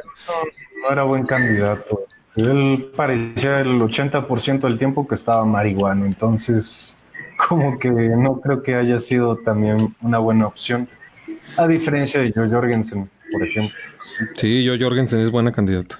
No 0.82 0.92
era 0.92 1.04
buen 1.04 1.26
candidato. 1.26 2.06
Él 2.36 2.92
parecía 2.96 3.62
el 3.62 3.82
80% 3.82 4.68
del 4.68 4.78
tiempo 4.78 5.08
que 5.08 5.16
estaba 5.16 5.44
marihuana, 5.44 6.06
entonces 6.06 6.96
como 7.50 7.80
que 7.80 7.90
no 7.90 8.40
creo 8.42 8.62
que 8.64 8.76
haya 8.76 9.00
sido 9.00 9.38
también 9.38 9.96
una 10.02 10.20
buena 10.20 10.48
opción. 10.48 10.88
A 11.58 11.68
diferencia 11.68 12.22
de 12.22 12.32
Joe 12.34 12.50
Jorgensen, 12.50 13.10
por 13.32 13.44
ejemplo. 13.44 13.76
Sí, 14.36 14.66
Joe 14.68 14.80
Jorgensen 14.80 15.20
es 15.20 15.32
buena 15.32 15.52
candidata. 15.52 16.00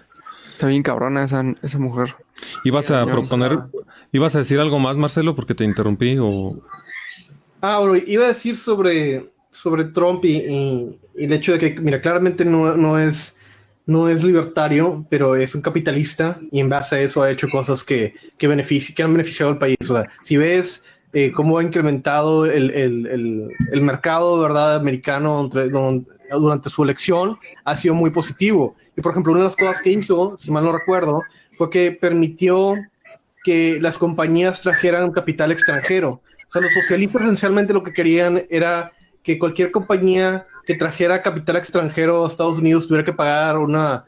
Está 0.50 0.68
bien 0.68 0.84
cabrona 0.84 1.24
esa, 1.24 1.44
esa 1.62 1.80
mujer. 1.80 2.16
¿Ibas 2.64 2.90
a 2.92 3.06
proponer, 3.06 3.60
ibas 4.12 4.36
a 4.36 4.40
decir 4.40 4.60
algo 4.60 4.80
más, 4.80 4.96
Marcelo, 4.96 5.36
porque 5.36 5.56
te 5.56 5.64
interrumpí? 5.66 6.18
O... 6.20 6.56
Ah, 7.62 7.80
bueno, 7.80 8.02
iba 8.06 8.26
a 8.26 8.30
decir 8.30 8.56
sobre, 8.56 9.32
sobre 9.52 9.86
Trump 9.86 10.24
y, 10.26 10.38
y- 10.38 11.00
y 11.16 11.26
el 11.26 11.34
hecho 11.34 11.54
de 11.54 11.60
que, 11.60 11.80
mira, 11.82 12.00
claramente 12.00 12.46
no, 12.46 12.76
no 12.78 13.00
es 13.00 13.34
no 13.88 14.10
es 14.10 14.22
libertario, 14.22 15.06
pero 15.10 15.38
es 15.38 15.56
un 15.56 15.62
capitalista 15.62 16.38
y 16.52 16.60
en 16.60 16.68
base 16.68 16.98
a 16.98 17.00
eso 17.00 17.24
ha 17.24 17.32
hecho 17.32 17.48
cosas 17.50 17.84
que, 17.86 18.14
que, 18.38 18.50
benefici- 18.50 18.94
que 18.94 19.02
han 19.02 19.14
beneficiado 19.14 19.50
al 19.50 19.58
país. 19.58 19.78
O 19.90 19.94
sea, 19.96 20.08
si 20.24 20.36
ves 20.36 20.84
eh, 21.14 21.32
cómo 21.32 21.58
ha 21.58 21.64
incrementado 21.64 22.46
el, 22.46 22.70
el, 22.72 23.08
el, 23.08 23.52
el 23.72 23.82
mercado 23.82 24.40
¿verdad? 24.42 24.76
americano 24.76 25.40
entre- 25.46 25.70
durante 25.70 26.70
su 26.70 26.84
elección, 26.84 27.38
ha 27.64 27.78
sido 27.78 27.94
muy 27.94 28.10
positivo. 28.10 28.76
Y 28.98 29.02
por 29.02 29.14
ejemplo, 29.14 29.32
una 29.32 29.44
de 29.44 29.48
las 29.48 29.56
cosas 29.56 29.82
que 29.82 29.92
hizo, 29.92 30.36
si 30.38 30.52
mal 30.52 30.66
no 30.66 30.74
recuerdo, 30.74 31.24
fue 31.58 31.70
que 31.70 31.94
permitió 31.94 32.76
que 33.46 33.80
las 33.80 33.98
compañías 33.98 34.60
trajeran 34.62 35.12
capital 35.14 35.54
extranjero. 35.54 36.20
O 36.50 36.52
sea, 36.52 36.62
los 36.62 36.74
socialistas 36.74 37.22
esencialmente 37.24 37.74
lo 37.74 37.84
que 37.84 37.94
querían 37.94 38.44
era 38.50 38.92
que 39.24 39.38
cualquier 39.38 39.72
compañía 39.72 40.48
que 40.66 40.76
trajera 40.76 41.22
capital 41.22 41.58
extranjero 41.58 42.24
a 42.24 42.28
Estados 42.28 42.60
Unidos 42.60 42.88
tuviera 42.88 43.06
que 43.06 43.14
pagar 43.14 43.58
una 43.58 44.06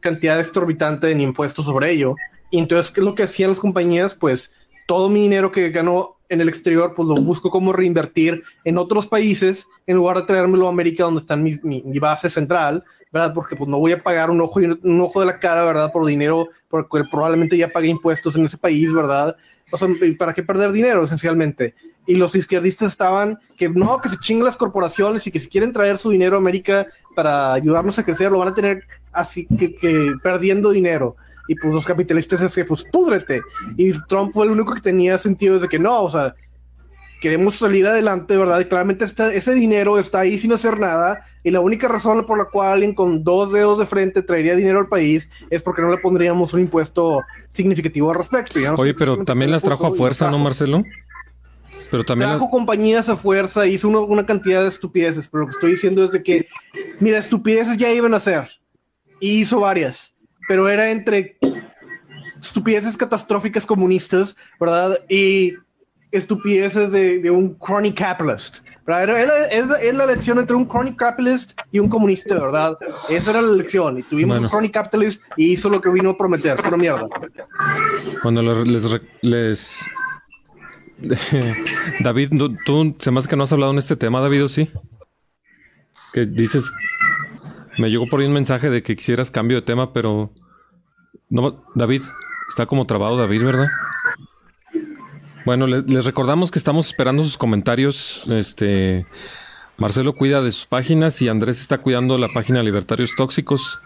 cantidad 0.00 0.38
exorbitante 0.38 1.10
en 1.10 1.20
impuestos 1.20 1.64
sobre 1.64 1.90
ello. 1.90 2.14
Y 2.50 2.58
entonces, 2.58 2.92
¿qué 2.92 3.00
es 3.00 3.04
lo 3.04 3.14
que 3.14 3.24
hacían 3.24 3.50
las 3.50 3.58
compañías? 3.60 4.14
Pues 4.14 4.52
todo 4.86 5.08
mi 5.08 5.22
dinero 5.22 5.50
que 5.52 5.70
ganó 5.70 6.16
en 6.28 6.40
el 6.40 6.48
exterior, 6.48 6.94
pues 6.94 7.08
lo 7.08 7.16
busco 7.16 7.50
como 7.50 7.72
reinvertir 7.72 8.44
en 8.64 8.78
otros 8.78 9.08
países 9.08 9.66
en 9.86 9.96
lugar 9.96 10.16
de 10.18 10.22
traérmelo 10.22 10.66
a 10.66 10.70
América 10.70 11.04
donde 11.04 11.20
está 11.20 11.34
mi, 11.34 11.58
mi- 11.64 11.98
base 11.98 12.30
central, 12.30 12.84
¿verdad? 13.12 13.34
Porque 13.34 13.56
pues 13.56 13.68
no 13.68 13.80
voy 13.80 13.90
a 13.92 14.02
pagar 14.02 14.30
un 14.30 14.40
ojo, 14.40 14.60
un 14.60 15.00
ojo 15.00 15.18
de 15.18 15.26
la 15.26 15.40
cara, 15.40 15.64
¿verdad? 15.64 15.90
Por 15.92 16.06
dinero, 16.06 16.48
porque 16.68 17.02
probablemente 17.10 17.56
ya 17.56 17.68
pagué 17.68 17.88
impuestos 17.88 18.36
en 18.36 18.44
ese 18.44 18.56
país, 18.56 18.92
¿verdad? 18.92 19.36
O 19.72 19.76
sea, 19.78 19.88
¿y 20.02 20.12
¿para 20.14 20.32
qué 20.34 20.42
perder 20.42 20.72
dinero 20.72 21.04
esencialmente? 21.04 21.74
Y 22.06 22.16
los 22.16 22.34
izquierdistas 22.34 22.88
estaban 22.88 23.38
que 23.56 23.68
no, 23.68 24.00
que 24.00 24.08
se 24.08 24.18
chinguen 24.18 24.44
las 24.44 24.56
corporaciones 24.56 25.26
y 25.26 25.30
que 25.30 25.38
si 25.40 25.48
quieren 25.48 25.72
traer 25.72 25.98
su 25.98 26.10
dinero 26.10 26.36
a 26.36 26.40
América 26.40 26.86
para 27.14 27.52
ayudarnos 27.52 27.98
a 27.98 28.04
crecer, 28.04 28.30
lo 28.32 28.38
van 28.38 28.48
a 28.48 28.54
tener 28.54 28.84
así 29.12 29.46
que, 29.46 29.74
que 29.74 30.12
perdiendo 30.22 30.70
dinero. 30.70 31.16
Y 31.48 31.54
pues 31.56 31.72
los 31.74 31.84
capitalistas 31.84 32.40
es 32.42 32.54
que 32.54 32.64
pues 32.64 32.84
púdrete. 32.84 33.42
Y 33.76 33.92
Trump 34.08 34.32
fue 34.32 34.46
el 34.46 34.52
único 34.52 34.74
que 34.74 34.80
tenía 34.80 35.18
sentido 35.18 35.54
desde 35.56 35.68
que 35.68 35.78
no, 35.78 36.02
o 36.02 36.10
sea, 36.10 36.34
queremos 37.20 37.56
salir 37.58 37.86
adelante, 37.86 38.36
¿verdad? 38.36 38.60
Y 38.60 38.64
claramente 38.64 39.04
está- 39.04 39.32
ese 39.32 39.52
dinero 39.52 39.98
está 39.98 40.20
ahí 40.20 40.38
sin 40.38 40.52
hacer 40.52 40.78
nada. 40.78 41.24
Y 41.42 41.50
la 41.50 41.60
única 41.60 41.88
razón 41.88 42.26
por 42.26 42.36
la 42.38 42.44
cual 42.46 42.72
alguien 42.72 42.94
con 42.94 43.24
dos 43.24 43.52
dedos 43.52 43.78
de 43.78 43.86
frente 43.86 44.22
traería 44.22 44.54
dinero 44.54 44.78
al 44.78 44.88
país 44.88 45.30
es 45.48 45.62
porque 45.62 45.80
no 45.82 45.90
le 45.90 45.96
pondríamos 45.98 46.52
un 46.52 46.60
impuesto 46.60 47.22
significativo 47.48 48.10
al 48.10 48.18
respecto. 48.18 48.58
No 48.60 48.74
Oye, 48.74 48.92
pero 48.94 49.24
también 49.24 49.50
las 49.50 49.62
trajo 49.62 49.86
a 49.86 49.94
fuerza, 49.94 50.30
¿no. 50.30 50.38
Marcelo? 50.38 50.84
Pero 51.90 52.04
también... 52.04 52.28
las- 52.30 52.38
Trajo 52.38 52.50
compañías 52.50 53.08
a 53.08 53.16
fuerza, 53.16 53.66
hizo 53.66 53.88
uno- 53.88 54.02
una 54.04 54.26
cantidad 54.26 54.62
de 54.62 54.68
estupideces, 54.68 55.28
pero 55.28 55.42
lo 55.42 55.46
que 55.48 55.52
estoy 55.52 55.72
diciendo 55.72 56.04
es 56.04 56.10
de 56.12 56.22
que, 56.22 56.46
mira, 57.00 57.18
estupideces 57.18 57.76
ya 57.78 57.90
iban 57.92 58.12
a 58.14 58.18
hacer, 58.18 58.48
y 59.18 59.40
hizo 59.40 59.60
varias, 59.60 60.14
pero 60.46 60.68
era 60.68 60.90
entre 60.90 61.38
estupideces 62.40 62.96
catastróficas 62.96 63.66
comunistas, 63.66 64.36
¿verdad? 64.60 64.98
Y 65.08 65.54
estupideces 66.12 66.90
de, 66.90 67.20
de 67.20 67.30
un 67.30 67.54
chronic 67.58 67.96
capitalist, 67.98 68.64
¿verdad? 68.86 69.48
Es, 69.52 69.66
la, 69.66 69.76
es 69.76 69.94
la 69.94 70.04
elección 70.04 70.38
entre 70.38 70.56
un 70.56 70.66
chronic 70.66 70.96
capitalist 70.96 71.58
y 71.70 71.78
un 71.78 71.88
comunista, 71.88 72.34
¿verdad? 72.38 72.76
Esa 73.08 73.30
era 73.30 73.42
la 73.42 73.52
elección, 73.52 73.98
y 73.98 74.02
tuvimos 74.02 74.36
Bueno. 74.36 74.46
un 74.46 74.50
chronic 74.50 74.72
capitalist 74.72 75.22
y 75.36 75.52
hizo 75.52 75.68
lo 75.70 75.80
que 75.80 75.88
vino 75.90 76.10
a 76.10 76.18
prometer, 76.18 76.56
pura 76.62 76.76
mierda. 76.76 77.06
Cuando 78.22 78.42
le- 78.42 78.64
les, 78.64 78.82
les- 79.22 79.76
David, 82.00 82.30
tú, 82.36 82.56
tú 82.64 82.96
se 82.98 83.10
me 83.10 83.20
hace 83.20 83.28
que 83.28 83.36
no 83.36 83.44
has 83.44 83.52
hablado 83.52 83.72
en 83.72 83.78
este 83.78 83.96
tema, 83.96 84.20
David, 84.20 84.44
¿o 84.44 84.48
sí? 84.48 84.70
Es 86.04 86.10
que 86.12 86.26
dices, 86.26 86.64
me 87.78 87.88
llegó 87.88 88.06
por 88.08 88.20
ahí 88.20 88.26
un 88.26 88.34
mensaje 88.34 88.68
de 88.68 88.82
que 88.82 88.96
quisieras 88.96 89.30
cambio 89.30 89.56
de 89.58 89.62
tema, 89.62 89.92
pero 89.92 90.32
no, 91.28 91.64
David, 91.74 92.02
está 92.48 92.66
como 92.66 92.86
trabado 92.86 93.16
David, 93.16 93.44
¿verdad? 93.44 93.68
Bueno, 95.44 95.66
les, 95.66 95.86
les 95.86 96.04
recordamos 96.04 96.50
que 96.50 96.58
estamos 96.58 96.86
esperando 96.88 97.22
sus 97.22 97.38
comentarios. 97.38 98.24
Este, 98.28 99.06
Marcelo 99.78 100.14
cuida 100.14 100.42
de 100.42 100.52
sus 100.52 100.66
páginas 100.66 101.20
y 101.22 101.28
Andrés 101.28 101.60
está 101.60 101.78
cuidando 101.78 102.18
la 102.18 102.28
página 102.28 102.62
Libertarios 102.62 103.14
Tóxicos. 103.16 103.80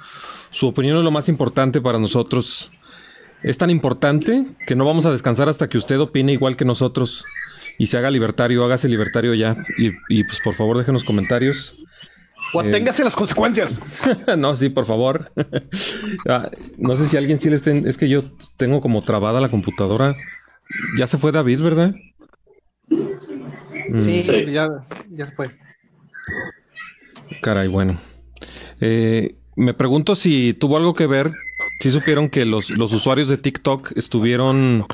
Su 0.51 0.67
opinión 0.67 0.99
es 0.99 1.05
lo 1.05 1.11
más 1.11 1.29
importante 1.29 1.81
para 1.81 1.99
nosotros. 1.99 2.71
Es 3.43 3.59
tan 3.59 3.71
importante 3.71 4.47
que 4.67 4.75
no 4.75 4.85
vamos 4.85 5.07
a 5.07 5.13
descansar 5.13 5.49
hasta 5.49 5.69
que 5.69 5.79
usted 5.79 6.01
opine 6.01 6.33
igual 6.33 6.57
que 6.57 6.65
nosotros 6.65 7.25
y 7.79 7.89
se 7.89 7.99
haga 7.99 8.11
libertario, 8.11 8.65
hágase 8.65 8.89
libertario 8.89 9.35
ya. 9.35 9.57
Y, 9.79 9.91
y, 10.09 10.25
pues 10.25 10.41
por 10.41 10.55
favor 10.55 10.79
déjenos 10.79 11.05
comentarios. 11.05 11.77
O 12.53 12.63
Eh, 12.63 12.71
téngase 12.71 13.05
las 13.05 13.17
consecuencias. 13.17 13.81
no, 14.39 14.57
sí, 14.57 14.69
por 14.69 14.87
favor. 14.87 15.31
Ah, 16.29 16.51
no 16.79 16.97
sé 16.97 17.07
si 17.09 17.17
alguien 17.19 17.39
sí 17.39 17.51
le 17.51 17.57
estén... 17.57 17.87
Es 17.87 17.99
que 17.99 18.09
yo 18.09 18.25
tengo 18.57 18.81
como 18.81 19.03
trabada 19.03 19.41
la 19.41 19.51
computadora. 19.51 20.17
Ya 20.99 21.07
se 21.07 21.19
fue 21.19 21.33
David, 21.33 21.61
¿verdad? 21.61 21.95
Mm, 22.89 24.01
Sí, 24.01 24.21
Sí. 24.21 24.47
ya, 24.51 24.69
ya 25.11 25.27
se 25.27 25.35
fue. 25.35 25.51
Caray, 27.43 27.69
bueno. 27.69 27.99
Eh, 28.81 29.37
me 29.57 29.75
pregunto 29.75 30.17
si 30.17 30.55
tuvo 30.55 30.77
algo 30.77 30.95
que 30.95 31.07
ver. 31.07 31.33
Si 31.81 31.91
supieron 31.91 32.29
que 32.31 32.45
los, 32.45 32.71
los 32.71 32.93
usuarios 32.93 33.29
de 33.29 33.37
TikTok 33.37 33.93
estuvieron 33.97 34.87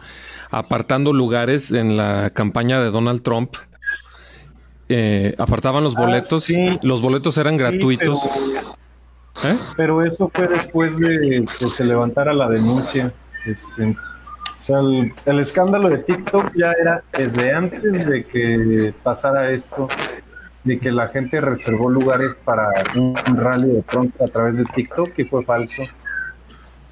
apartando 0.50 1.12
lugares 1.12 1.70
en 1.70 1.96
la 1.96 2.30
campaña 2.30 2.80
de 2.80 2.90
Donald 2.90 3.22
Trump. 3.22 3.54
Eh, 4.88 5.35
apartaban 5.38 5.85
los 5.85 5.96
Ah, 5.96 6.00
boletos. 6.00 6.44
sí. 6.44 6.78
Los 6.83 7.00
boletos 7.00 7.38
eran 7.38 7.54
Sí, 7.56 7.61
gratuitos. 7.61 8.18
pero- 8.22 9.54
¿Eh? 9.54 9.56
Pero 9.76 10.04
eso 10.04 10.28
fue 10.35 10.48
después 10.48 10.98
de 10.98 11.44
que 11.59 11.68
se 11.68 11.85
levantara 11.85 12.35
la 12.35 12.48
denuncia. 12.48 13.14
Este, 13.46 13.96
o 14.60 14.62
sea, 14.62 14.78
el, 14.80 15.12
el 15.24 15.38
escándalo 15.40 15.88
de 15.88 15.98
TikTok 15.98 16.52
ya 16.54 16.72
era 16.72 17.02
desde 17.16 17.52
antes 17.52 17.82
de 17.82 18.24
que 18.26 18.94
pasara 19.02 19.50
esto, 19.52 19.88
de 20.64 20.78
que 20.78 20.92
la 20.92 21.08
gente 21.08 21.40
reservó 21.40 21.88
lugares 21.90 22.32
para 22.44 22.68
un 22.96 23.16
rally 23.36 23.68
de 23.70 23.82
Trump 23.84 24.14
a 24.20 24.26
través 24.26 24.56
de 24.56 24.64
TikTok 24.66 25.18
y 25.18 25.24
fue 25.24 25.44
falso. 25.44 25.82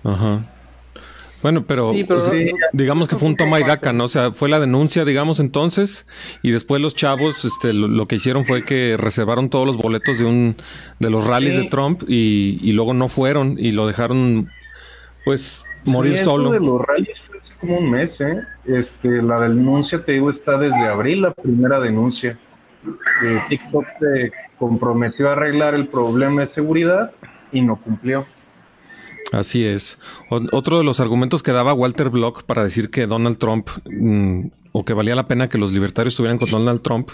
Ajá. 0.04 0.44
Bueno, 1.40 1.64
pero, 1.66 1.92
Sí, 1.92 2.02
pero 2.04 2.18
o 2.18 2.22
sea, 2.22 2.32
sí, 2.32 2.50
digamos 2.72 3.06
que 3.06 3.16
fue 3.16 3.28
un 3.28 3.36
toma 3.36 3.60
y 3.60 3.64
daca, 3.64 3.92
¿no? 3.92 4.04
O 4.04 4.08
sea, 4.08 4.32
fue 4.32 4.48
la 4.48 4.58
denuncia, 4.58 5.04
digamos, 5.04 5.38
entonces, 5.38 6.04
y 6.42 6.50
después 6.50 6.82
los 6.82 6.96
chavos, 6.96 7.44
este, 7.44 7.72
lo, 7.72 7.86
lo 7.86 8.06
que 8.06 8.16
hicieron 8.16 8.44
fue 8.44 8.64
que 8.64 8.96
reservaron 8.98 9.48
todos 9.48 9.64
los 9.66 9.76
boletos 9.76 10.18
de 10.18 10.24
un, 10.24 10.56
de 10.98 11.10
los 11.10 11.24
rallies 11.26 11.54
Sí. 11.54 11.62
de 11.62 11.64
Trump 11.66 12.02
y, 12.08 12.58
y 12.60 12.72
luego 12.72 12.92
no 12.92 13.08
fueron 13.08 13.54
y 13.56 13.70
lo 13.70 13.86
dejaron, 13.86 14.50
pues, 15.24 15.68
morir 15.84 16.18
solo. 16.18 16.50
de 16.50 16.60
los 16.60 16.80
rallies 16.82 17.20
fue 17.20 17.37
como 17.60 17.78
un 17.78 17.90
mes, 17.90 18.20
¿eh? 18.20 18.42
Este, 18.64 19.22
la 19.22 19.40
denuncia, 19.40 20.04
te 20.04 20.12
digo, 20.12 20.30
está 20.30 20.58
desde 20.58 20.86
abril, 20.86 21.22
la 21.22 21.34
primera 21.34 21.80
denuncia. 21.80 22.38
Eh, 23.24 23.40
TikTok 23.48 23.84
se 23.98 24.32
comprometió 24.58 25.28
a 25.28 25.32
arreglar 25.32 25.74
el 25.74 25.88
problema 25.88 26.42
de 26.42 26.46
seguridad 26.46 27.12
y 27.52 27.62
no 27.62 27.76
cumplió. 27.76 28.26
Así 29.32 29.66
es. 29.66 29.98
Otro 30.30 30.78
de 30.78 30.84
los 30.84 31.00
argumentos 31.00 31.42
que 31.42 31.52
daba 31.52 31.74
Walter 31.74 32.08
Block 32.08 32.44
para 32.44 32.64
decir 32.64 32.90
que 32.90 33.06
Donald 33.06 33.38
Trump, 33.38 33.68
mm, 33.84 34.46
o 34.72 34.84
que 34.84 34.94
valía 34.94 35.14
la 35.14 35.28
pena 35.28 35.48
que 35.48 35.58
los 35.58 35.72
libertarios 35.72 36.14
estuvieran 36.14 36.38
con 36.38 36.50
Donald 36.50 36.80
Trump, 36.82 37.10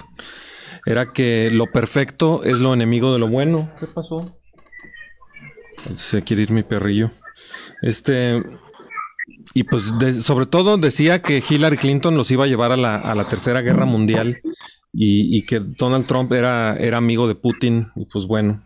era 0.87 1.13
que 1.13 1.51
lo 1.51 1.67
perfecto 1.67 2.45
es 2.45 2.59
lo 2.59 2.75
enemigo 2.75 3.13
de 3.13 3.19
lo 3.19 3.27
bueno. 3.27 3.71
¿Qué 3.81 3.87
pasó? 3.87 4.37
Se 5.97 6.23
quiere 6.23 6.43
ir 6.43 6.51
mi 6.51 6.63
perrillo. 6.63 7.11
Este. 7.83 8.43
Y 9.55 9.65
pues, 9.65 9.99
de- 9.99 10.13
sobre 10.15 10.47
todo 10.47 10.77
decía 10.77 11.23
que 11.23 11.43
Hillary 11.49 11.77
Clinton 11.77 12.17
los 12.17 12.31
iba 12.31 12.45
a 12.45 12.49
llevar 12.49 12.73
a 12.73 12.77
la, 12.77 12.97
a 12.97 13.15
la 13.15 13.25
tercera 13.25 13.61
guerra 13.63 13.85
mundial 13.87 14.41
y, 14.93 15.37
y 15.37 15.43
que 15.43 15.61
Donald 15.61 16.07
Trump 16.07 16.33
era, 16.33 16.77
era 16.77 16.99
amigo 16.99 17.27
de 17.29 17.35
Putin. 17.35 17.89
Y 17.97 18.07
pues 18.07 18.27
bueno. 18.27 18.63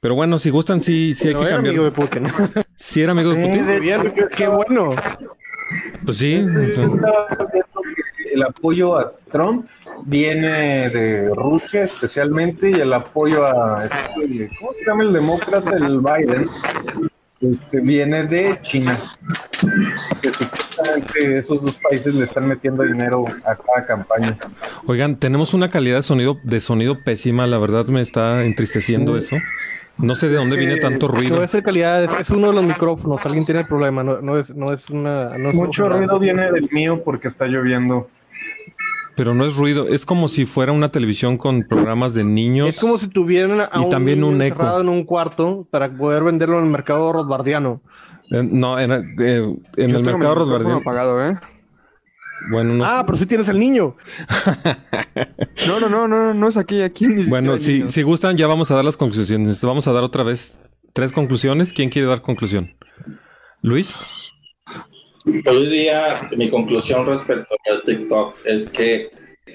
Pero 0.00 0.14
bueno, 0.14 0.38
si 0.38 0.50
gustan, 0.50 0.82
sí, 0.82 1.14
sí 1.14 1.28
hay 1.28 1.34
Pero 1.34 1.40
que 1.40 1.46
era 1.48 1.56
cambiar. 1.56 1.74
amigo 1.74 1.84
de 1.84 1.90
Putin. 1.92 2.26
¿Sí 2.76 3.02
era 3.02 3.12
amigo 3.12 3.30
de 3.34 3.46
Putin? 3.46 3.80
Bien, 3.80 4.14
qué 4.36 4.48
bueno. 4.48 4.94
Pues 6.04 6.18
sí. 6.18 6.44
El 8.32 8.42
apoyo 8.42 8.98
a 8.98 9.12
Trump 9.32 9.66
viene 10.04 10.90
de 10.90 11.30
Rusia 11.34 11.84
especialmente 11.84 12.70
y 12.70 12.74
el 12.74 12.92
apoyo 12.92 13.44
a 13.46 13.86
este, 13.86 14.50
¿cómo 14.60 14.72
se 14.78 14.84
llama 14.86 15.02
el 15.04 15.12
demócrata? 15.12 15.76
El 15.76 16.00
Biden 16.00 16.48
este, 17.40 17.80
viene 17.80 18.26
de 18.26 18.58
China. 18.62 18.98
Que 20.22 20.32
supuestamente 20.32 21.38
esos 21.38 21.62
dos 21.62 21.74
países 21.76 22.14
le 22.14 22.24
están 22.24 22.48
metiendo 22.48 22.82
dinero 22.82 23.24
a 23.44 23.56
cada 23.56 23.86
campaña. 23.86 24.36
Oigan, 24.86 25.16
tenemos 25.16 25.54
una 25.54 25.70
calidad 25.70 25.96
de 25.96 26.02
sonido, 26.02 26.38
de 26.42 26.60
sonido 26.60 27.02
pésima, 27.04 27.46
la 27.46 27.58
verdad 27.58 27.86
me 27.86 28.00
está 28.00 28.44
entristeciendo 28.44 29.16
eso. 29.16 29.36
No 29.98 30.14
sé 30.14 30.28
de 30.28 30.36
dónde 30.36 30.56
viene 30.56 30.76
tanto 30.76 31.08
ruido. 31.08 31.36
No 31.36 31.42
es 31.42 31.52
de 31.52 31.62
calidad, 31.62 32.04
es, 32.04 32.12
es 32.20 32.30
uno 32.30 32.48
de 32.48 32.54
los 32.54 32.64
micrófonos. 32.64 33.24
Alguien 33.24 33.46
tiene 33.46 33.62
el 33.62 33.66
problema, 33.66 34.04
no, 34.04 34.20
no 34.20 34.38
es, 34.38 34.54
no 34.54 34.66
es 34.66 34.90
una. 34.90 35.38
no 35.38 35.50
es 35.50 35.56
Mucho 35.56 35.88
ruido 35.88 36.18
viene 36.18 36.50
del 36.52 36.68
mío 36.70 37.02
porque 37.02 37.28
está 37.28 37.46
lloviendo. 37.46 38.08
Pero 39.16 39.34
no 39.34 39.46
es 39.46 39.56
ruido, 39.56 39.88
es 39.88 40.04
como 40.04 40.28
si 40.28 40.44
fuera 40.46 40.72
una 40.72 40.90
televisión 40.90 41.38
con 41.38 41.62
programas 41.62 42.12
de 42.14 42.22
niños. 42.24 42.68
Es 42.68 42.78
como 42.78 42.98
si 42.98 43.08
tuvieran 43.08 43.60
a 43.60 43.70
Y 43.74 43.78
un 43.84 43.90
también 43.90 44.20
niño 44.20 44.30
un 44.32 44.42
eco. 44.42 44.54
encerrado 44.56 44.80
en 44.82 44.88
un 44.90 45.04
cuarto 45.04 45.66
para 45.70 45.90
poder 45.96 46.22
venderlo 46.22 46.58
en 46.58 46.64
el 46.66 46.70
mercado 46.70 47.12
rosbardiano. 47.12 47.80
Eh, 48.30 48.42
no, 48.42 48.78
en, 48.78 48.92
eh, 48.92 49.56
en 49.76 49.90
el 49.90 50.02
mercado 50.02 50.34
Rosbardiano. 50.34 50.76
apagado, 50.76 51.24
¿eh? 51.24 51.38
Bueno, 52.50 52.74
no, 52.74 52.84
Ah, 52.84 53.02
pero 53.06 53.16
sí 53.16 53.24
tienes 53.26 53.48
el 53.48 53.58
niño. 53.58 53.96
No, 55.66 55.80
no, 55.80 55.88
no, 55.88 56.06
no, 56.06 56.34
no 56.34 56.48
es 56.48 56.56
aquí, 56.56 56.82
aquí 56.82 57.08
ni 57.08 57.24
bueno 57.24 57.56
si, 57.56 57.88
si 57.88 58.02
gustan, 58.02 58.36
ya 58.36 58.46
vamos 58.46 58.70
a 58.70 58.74
dar 58.74 58.84
las 58.84 58.96
conclusiones. 58.96 59.60
Vamos 59.62 59.88
a 59.88 59.92
dar 59.92 60.02
otra 60.04 60.22
vez 60.22 60.60
tres 60.92 61.10
conclusiones. 61.12 61.72
¿Quién 61.72 61.88
quiere 61.88 62.06
dar 62.06 62.20
conclusión? 62.22 62.74
Luis. 63.62 63.98
Diría 65.26 66.20
que 66.30 66.36
mi 66.36 66.48
conclusión 66.48 67.04
respecto 67.04 67.56
al 67.68 67.82
TikTok 67.82 68.36
es 68.44 68.68
que 68.70 69.10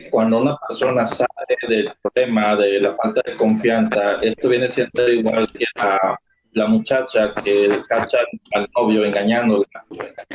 cuando 0.10 0.42
una 0.42 0.58
persona 0.68 1.08
sale 1.08 1.30
del 1.68 1.94
problema 2.02 2.58
de 2.58 2.82
la 2.82 2.94
falta 2.94 3.22
de 3.26 3.38
confianza, 3.38 4.16
esto 4.22 4.50
viene 4.50 4.68
siendo 4.68 5.08
igual 5.08 5.50
que 5.54 5.64
la, 5.76 6.20
la 6.52 6.68
muchacha 6.68 7.34
que 7.36 7.80
cachan 7.88 8.26
al 8.54 8.68
novio 8.76 9.06
engañándola 9.06 9.66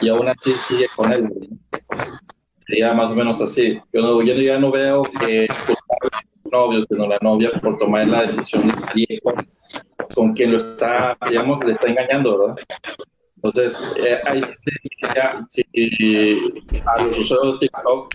y 0.01 0.09
aún 0.09 0.27
así 0.29 0.53
sigue 0.55 0.87
con 0.96 1.12
él. 1.12 1.29
Sería 2.66 2.94
más 2.94 3.11
o 3.11 3.14
menos 3.14 3.40
así. 3.42 3.79
Yo, 3.92 4.01
no, 4.01 4.22
yo 4.22 4.33
ya 4.35 4.59
no 4.59 4.70
veo 4.70 5.03
que 5.03 5.49
culpable 5.66 6.11
el 6.44 6.51
novio, 6.51 6.83
sino 6.88 7.07
la 7.07 7.18
novia 7.20 7.51
por 7.61 7.77
tomar 7.77 8.09
la 8.09 8.22
decisión 8.22 8.68
de 8.68 9.20
con, 9.22 9.46
con 10.14 10.33
quien 10.33 10.53
lo 10.53 10.59
está, 10.59 11.14
digamos, 11.29 11.62
le 11.62 11.72
está 11.72 11.88
engañando, 11.88 12.38
¿verdad? 12.38 12.64
Entonces, 13.47 13.93
eh, 13.97 14.21
ahí 14.27 14.41
sí, 14.43 14.89
ya, 15.15 15.47
si 15.49 15.63
a 16.85 17.03
los 17.03 17.19
usuarios 17.19 17.61
de 17.61 17.69
TikTok, 17.69 18.15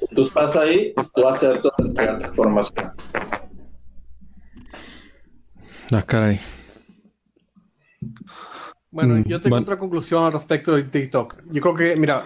si 0.00 0.14
tú 0.14 0.22
estás 0.22 0.56
ahí, 0.56 0.92
tú 1.14 1.28
aceptas 1.28 1.78
entregar 1.78 2.18
tu 2.20 2.26
información. 2.28 2.92
Ah, 5.94 6.02
caray. 6.02 6.40
Bueno, 8.90 9.14
Mm, 9.16 9.24
yo 9.28 9.40
tengo 9.40 9.56
otra 9.56 9.78
conclusión 9.78 10.24
al 10.24 10.32
respecto 10.32 10.72
del 10.74 10.90
TikTok. 10.90 11.36
Yo 11.52 11.60
creo 11.62 11.74
que, 11.74 11.96
mira, 11.96 12.24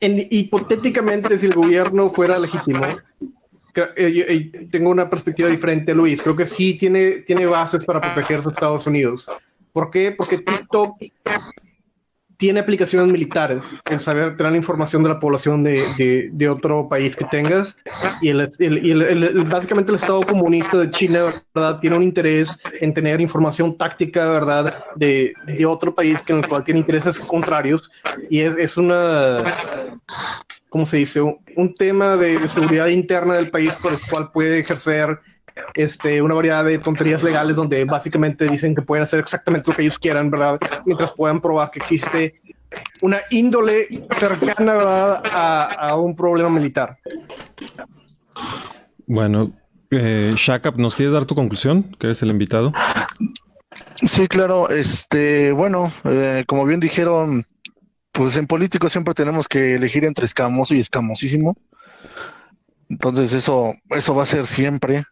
en- 0.00 0.26
hipotéticamente, 0.30 1.38
si 1.38 1.46
el 1.46 1.54
gobierno 1.54 2.10
fuera 2.10 2.38
legítimo, 2.38 2.84
eh, 3.96 4.12
yo- 4.12 4.24
eh, 4.26 4.68
tengo 4.70 4.90
una 4.90 5.08
perspectiva 5.08 5.48
diferente, 5.48 5.94
Luis. 5.94 6.20
Creo 6.22 6.36
que 6.36 6.46
sí 6.46 6.76
tiene, 6.76 7.20
tiene 7.20 7.46
bases 7.46 7.84
para 7.84 8.00
protegerse 8.00 8.48
a 8.48 8.52
Estados 8.52 8.86
Unidos. 8.86 9.26
¿Por 9.78 9.92
qué? 9.92 10.10
Porque 10.10 10.38
TikTok 10.38 10.96
tiene 12.36 12.58
aplicaciones 12.58 13.12
militares, 13.12 13.76
el 13.88 14.00
saber 14.00 14.36
tener 14.36 14.56
información 14.56 15.04
de 15.04 15.08
la 15.10 15.20
población 15.20 15.62
de, 15.62 15.84
de- 15.96 16.30
de 16.32 16.48
otro 16.48 16.88
país 16.88 17.14
que 17.14 17.24
tengas. 17.26 17.76
Y, 18.20 18.30
el, 18.30 18.40
el- 18.58 19.02
el- 19.02 19.44
básicamente 19.44 19.92
el 19.92 19.96
Estado 19.96 20.22
comunista 20.26 20.78
de 20.78 20.90
China, 20.90 21.32
¿verdad? 21.54 21.78
Tiene 21.78 21.94
un 21.96 22.02
interés 22.02 22.58
en 22.80 22.92
tener 22.92 23.20
información 23.20 23.78
táctica, 23.78 24.28
¿verdad? 24.30 24.84
De, 24.96 25.32
de 25.46 25.64
otro 25.64 25.94
país 25.94 26.20
que 26.22 26.32
en 26.32 26.40
el 26.40 26.48
cual 26.48 26.64
tiene 26.64 26.80
intereses 26.80 27.20
contrarios. 27.20 27.88
Y 28.28 28.40
es, 28.40 28.58
es 28.58 28.76
una, 28.76 29.44
¿cómo 30.68 30.86
se 30.86 30.96
dice? 30.96 31.20
Un, 31.20 31.38
un 31.54 31.72
tema 31.72 32.16
de 32.16 32.48
seguridad 32.48 32.88
interna 32.88 33.34
del 33.34 33.48
país 33.50 33.74
por 33.80 33.92
el 33.92 33.98
cual 34.10 34.32
puede 34.32 34.58
ejercer 34.58 35.20
este, 35.74 36.22
una 36.22 36.34
variedad 36.34 36.64
de 36.64 36.78
tonterías 36.78 37.22
legales 37.22 37.56
donde 37.56 37.84
básicamente 37.84 38.48
dicen 38.48 38.74
que 38.74 38.82
pueden 38.82 39.02
hacer 39.02 39.20
exactamente 39.20 39.70
lo 39.70 39.76
que 39.76 39.82
ellos 39.82 39.98
quieran, 39.98 40.30
¿verdad? 40.30 40.58
Mientras 40.84 41.12
puedan 41.12 41.40
probar 41.40 41.70
que 41.70 41.80
existe 41.80 42.40
una 43.02 43.18
índole 43.30 43.86
cercana, 44.18 44.74
¿verdad? 44.74 45.22
A, 45.32 45.64
a 45.90 45.96
un 45.96 46.14
problema 46.14 46.50
militar. 46.50 46.98
Bueno, 49.06 49.52
eh, 49.90 50.34
¿nos 50.76 50.94
quieres 50.94 51.12
dar 51.12 51.24
tu 51.24 51.34
conclusión? 51.34 51.84
Que 51.98 52.08
eres 52.08 52.22
el 52.22 52.30
invitado. 52.30 52.72
Sí, 53.96 54.28
claro. 54.28 54.68
Este, 54.70 55.52
bueno, 55.52 55.90
eh, 56.04 56.44
como 56.46 56.64
bien 56.66 56.80
dijeron, 56.80 57.44
pues 58.12 58.36
en 58.36 58.46
político 58.46 58.88
siempre 58.88 59.14
tenemos 59.14 59.48
que 59.48 59.74
elegir 59.74 60.04
entre 60.04 60.26
escamoso 60.26 60.74
y 60.74 60.80
escamosísimo. 60.80 61.56
Entonces 62.88 63.32
eso, 63.32 63.74
eso 63.90 64.14
va 64.14 64.22
a 64.22 64.26
ser 64.26 64.46
siempre. 64.46 65.04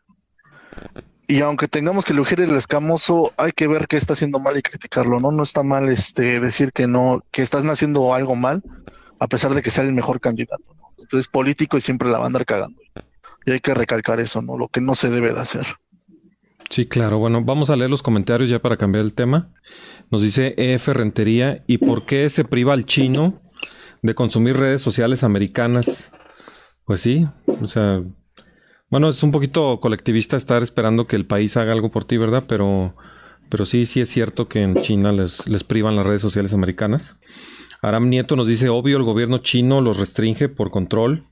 Y 1.28 1.40
aunque 1.40 1.66
tengamos 1.66 2.04
que 2.04 2.12
elegir 2.12 2.40
el 2.40 2.54
escamoso, 2.54 3.32
hay 3.36 3.52
que 3.52 3.66
ver 3.66 3.88
qué 3.88 3.96
está 3.96 4.12
haciendo 4.12 4.38
mal 4.38 4.56
y 4.56 4.62
criticarlo, 4.62 5.18
¿no? 5.18 5.32
No 5.32 5.42
está 5.42 5.62
mal 5.64 5.88
este 5.88 6.38
decir 6.38 6.72
que 6.72 6.86
no, 6.86 7.24
que 7.32 7.42
están 7.42 7.68
haciendo 7.68 8.14
algo 8.14 8.36
mal, 8.36 8.62
a 9.18 9.26
pesar 9.26 9.52
de 9.54 9.62
que 9.62 9.70
sea 9.70 9.84
el 9.84 9.92
mejor 9.92 10.20
candidato, 10.20 10.62
¿no? 10.78 10.92
Entonces 10.98 11.26
político 11.26 11.76
y 11.76 11.80
siempre 11.80 12.08
la 12.08 12.18
va 12.18 12.24
a 12.24 12.26
andar 12.28 12.46
cagando. 12.46 12.80
Y 13.44 13.50
hay 13.50 13.60
que 13.60 13.74
recalcar 13.74 14.20
eso, 14.20 14.40
¿no? 14.40 14.56
Lo 14.56 14.68
que 14.68 14.80
no 14.80 14.94
se 14.94 15.10
debe 15.10 15.32
de 15.32 15.40
hacer. 15.40 15.66
Sí, 16.70 16.86
claro. 16.86 17.18
Bueno, 17.18 17.42
vamos 17.44 17.70
a 17.70 17.76
leer 17.76 17.90
los 17.90 18.02
comentarios 18.02 18.48
ya 18.48 18.60
para 18.60 18.76
cambiar 18.76 19.04
el 19.04 19.14
tema. 19.14 19.52
Nos 20.10 20.22
dice 20.22 20.54
EF 20.56 20.88
Rentería, 20.88 21.62
¿y 21.66 21.78
por 21.78 22.06
qué 22.06 22.28
se 22.30 22.44
priva 22.44 22.72
al 22.72 22.84
chino 22.84 23.40
de 24.02 24.14
consumir 24.14 24.56
redes 24.56 24.82
sociales 24.82 25.22
americanas? 25.22 26.12
Pues 26.84 27.00
sí, 27.00 27.26
o 27.46 27.68
sea, 27.68 28.02
bueno, 28.90 29.09
es 29.09 29.22
un 29.22 29.33
poquito 29.33 29.81
colectivista 29.81 30.37
estar 30.37 30.62
esperando 30.62 31.07
que 31.07 31.16
el 31.16 31.27
país 31.27 31.57
haga 31.57 31.72
algo 31.72 31.90
por 31.90 32.05
ti, 32.05 32.16
¿verdad? 32.16 32.44
Pero, 32.46 32.94
pero 33.49 33.64
sí, 33.64 33.87
sí 33.87 34.01
es 34.01 34.09
cierto 34.09 34.49
que 34.49 34.62
en 34.62 34.81
China 34.83 35.12
les, 35.12 35.46
les 35.49 35.64
privan 35.64 35.96
las 35.96 36.07
redes 36.07 36.22
sociales 36.22 36.53
americanas. 36.53 37.16
Aram 37.83 38.09
Nieto 38.09 38.37
nos 38.37 38.46
dice, 38.46 38.68
obvio, 38.68 38.96
el 38.96 39.03
gobierno 39.03 39.38
chino 39.38 39.81
los 39.81 39.99
restringe 39.99 40.49
por 40.49 40.70
control. 40.70 41.25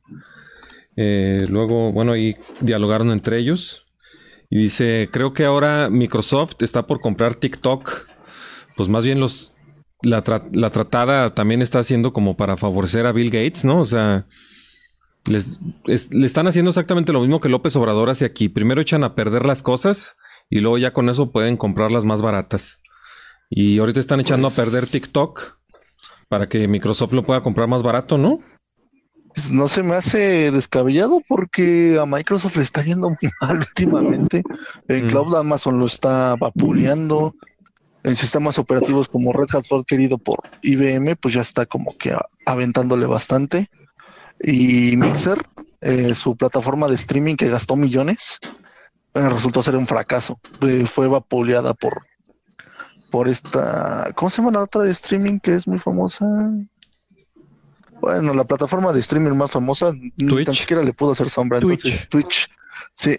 Eh, 0.96 1.46
luego, 1.48 1.92
bueno, 1.92 2.12
ahí 2.12 2.36
dialogaron 2.60 3.10
entre 3.10 3.38
ellos. 3.38 3.86
Y 4.50 4.58
dice, 4.58 5.08
creo 5.10 5.32
que 5.32 5.44
ahora 5.44 5.88
Microsoft 5.90 6.56
está 6.60 6.86
por 6.86 7.00
comprar 7.00 7.34
TikTok. 7.34 8.06
Pues 8.76 8.88
más 8.88 9.04
bien 9.04 9.20
los 9.20 9.52
la, 10.02 10.22
la 10.52 10.70
tratada 10.70 11.34
también 11.34 11.62
está 11.62 11.78
haciendo 11.78 12.12
como 12.12 12.36
para 12.36 12.56
favorecer 12.56 13.06
a 13.06 13.12
Bill 13.12 13.30
Gates, 13.30 13.64
¿no? 13.64 13.80
O 13.80 13.86
sea, 13.86 14.26
les, 15.26 15.60
es- 15.86 16.12
le 16.12 16.26
están 16.26 16.46
haciendo 16.46 16.70
exactamente 16.70 17.12
lo 17.12 17.20
mismo 17.20 17.40
que 17.40 17.48
López 17.48 17.74
Obrador 17.76 18.10
hace 18.10 18.24
aquí. 18.24 18.48
Primero 18.48 18.80
echan 18.80 19.04
a 19.04 19.14
perder 19.14 19.46
las 19.46 19.62
cosas 19.62 20.16
y 20.50 20.60
luego 20.60 20.78
ya 20.78 20.92
con 20.92 21.08
eso 21.08 21.30
pueden 21.32 21.56
comprarlas 21.56 22.04
más 22.04 22.22
baratas. 22.22 22.80
Y 23.50 23.78
ahorita 23.78 24.00
están 24.00 24.20
echando 24.20 24.48
a 24.48 24.50
perder 24.50 24.86
TikTok 24.86 25.58
para 26.28 26.48
que 26.48 26.66
Microsoft 26.68 27.12
lo 27.12 27.24
pueda 27.24 27.42
comprar 27.42 27.68
más 27.68 27.82
barato, 27.82 28.18
¿no? 28.18 28.40
Pues, 29.34 29.50
No 29.50 29.68
se 29.68 29.82
me 29.82 29.94
hace 29.94 30.50
descabellado 30.50 31.20
porque 31.28 31.98
a 32.00 32.06
Microsoft 32.06 32.56
le 32.56 32.62
está 32.62 32.82
yendo 32.82 33.08
muy 33.20 33.30
mal 33.40 33.58
últimamente. 33.58 34.42
En 34.88 35.06
Mm. 35.06 35.08
Cloud 35.08 35.36
Amazon 35.36 35.78
lo 35.78 35.86
está 35.86 36.36
vapuleando. 36.36 37.34
En 38.02 38.16
sistemas 38.16 38.58
operativos 38.58 39.08
como 39.08 39.32
Red 39.32 39.46
Hat 39.54 39.64
fue 39.66 39.78
adquirido 39.78 40.18
por 40.18 40.38
IBM, 40.62 41.16
pues 41.16 41.32
ya 41.34 41.40
está 41.40 41.64
como 41.64 41.96
que 41.96 42.14
aventándole 42.44 43.06
bastante. 43.06 43.70
Y 44.40 44.96
Mixer, 44.96 45.38
eh, 45.80 46.14
su 46.14 46.36
plataforma 46.36 46.88
de 46.88 46.94
streaming 46.96 47.36
que 47.36 47.48
gastó 47.48 47.76
millones, 47.76 48.38
eh, 49.14 49.28
resultó 49.28 49.62
ser 49.62 49.76
un 49.76 49.86
fracaso. 49.86 50.38
Eh, 50.62 50.86
fue 50.86 51.08
vapuleada 51.08 51.74
por, 51.74 52.06
por 53.10 53.28
esta, 53.28 54.10
¿cómo 54.14 54.30
se 54.30 54.38
llama 54.38 54.52
la 54.52 54.64
otra 54.64 54.82
de 54.82 54.90
streaming 54.90 55.38
que 55.38 55.54
es 55.54 55.66
muy 55.66 55.78
famosa? 55.78 56.26
Bueno, 58.00 58.34
la 58.34 58.44
plataforma 58.44 58.92
de 58.92 59.00
streaming 59.00 59.36
más 59.36 59.50
famosa 59.50 59.92
ni 60.16 60.44
tan 60.44 60.54
siquiera 60.54 60.82
le 60.82 60.92
pudo 60.92 61.12
hacer 61.12 61.30
sombra. 61.30 61.60
Twitch. 61.60 61.84
Entonces, 61.84 62.08
Twitch, 62.08 62.50
sí. 62.92 63.16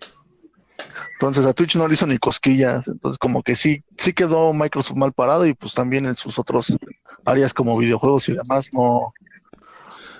Entonces 1.13 1.45
a 1.45 1.53
Twitch 1.53 1.75
no 1.77 1.87
le 1.87 1.93
hizo 1.93 2.05
ni 2.05 2.17
cosquillas. 2.17 2.87
Entonces, 2.87 3.17
como 3.17 3.41
que 3.41 3.55
sí, 3.55 3.83
sí 3.97 4.13
quedó 4.13 4.53
Microsoft 4.53 4.97
mal 4.97 5.13
parado 5.13 5.45
y 5.45 5.53
pues 5.53 5.73
también 5.73 6.05
en 6.05 6.15
sus 6.15 6.37
otros 6.37 6.75
áreas 7.23 7.53
como 7.53 7.77
videojuegos 7.77 8.29
y 8.29 8.33
demás, 8.33 8.69
no, 8.73 9.13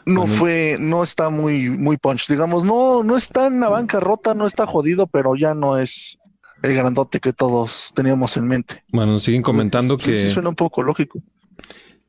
no 0.05 0.27
fue, 0.27 0.77
no 0.79 1.03
está 1.03 1.29
muy, 1.29 1.69
muy 1.69 1.97
punch. 1.97 2.27
Digamos, 2.27 2.63
no, 2.63 3.03
no 3.03 3.17
está 3.17 3.47
en 3.47 3.59
la 3.59 3.69
bancarrota, 3.69 4.33
no 4.33 4.47
está 4.47 4.65
jodido, 4.65 5.07
pero 5.07 5.35
ya 5.35 5.53
no 5.53 5.77
es 5.77 6.19
el 6.61 6.75
grandote 6.75 7.19
que 7.19 7.33
todos 7.33 7.91
teníamos 7.95 8.37
en 8.37 8.47
mente. 8.47 8.83
Bueno, 8.91 9.13
nos 9.13 9.23
siguen 9.23 9.41
comentando 9.41 9.97
que. 9.97 10.15
Sí, 10.15 10.29
suena 10.29 10.49
un 10.49 10.55
poco 10.55 10.83
lógico. 10.83 11.21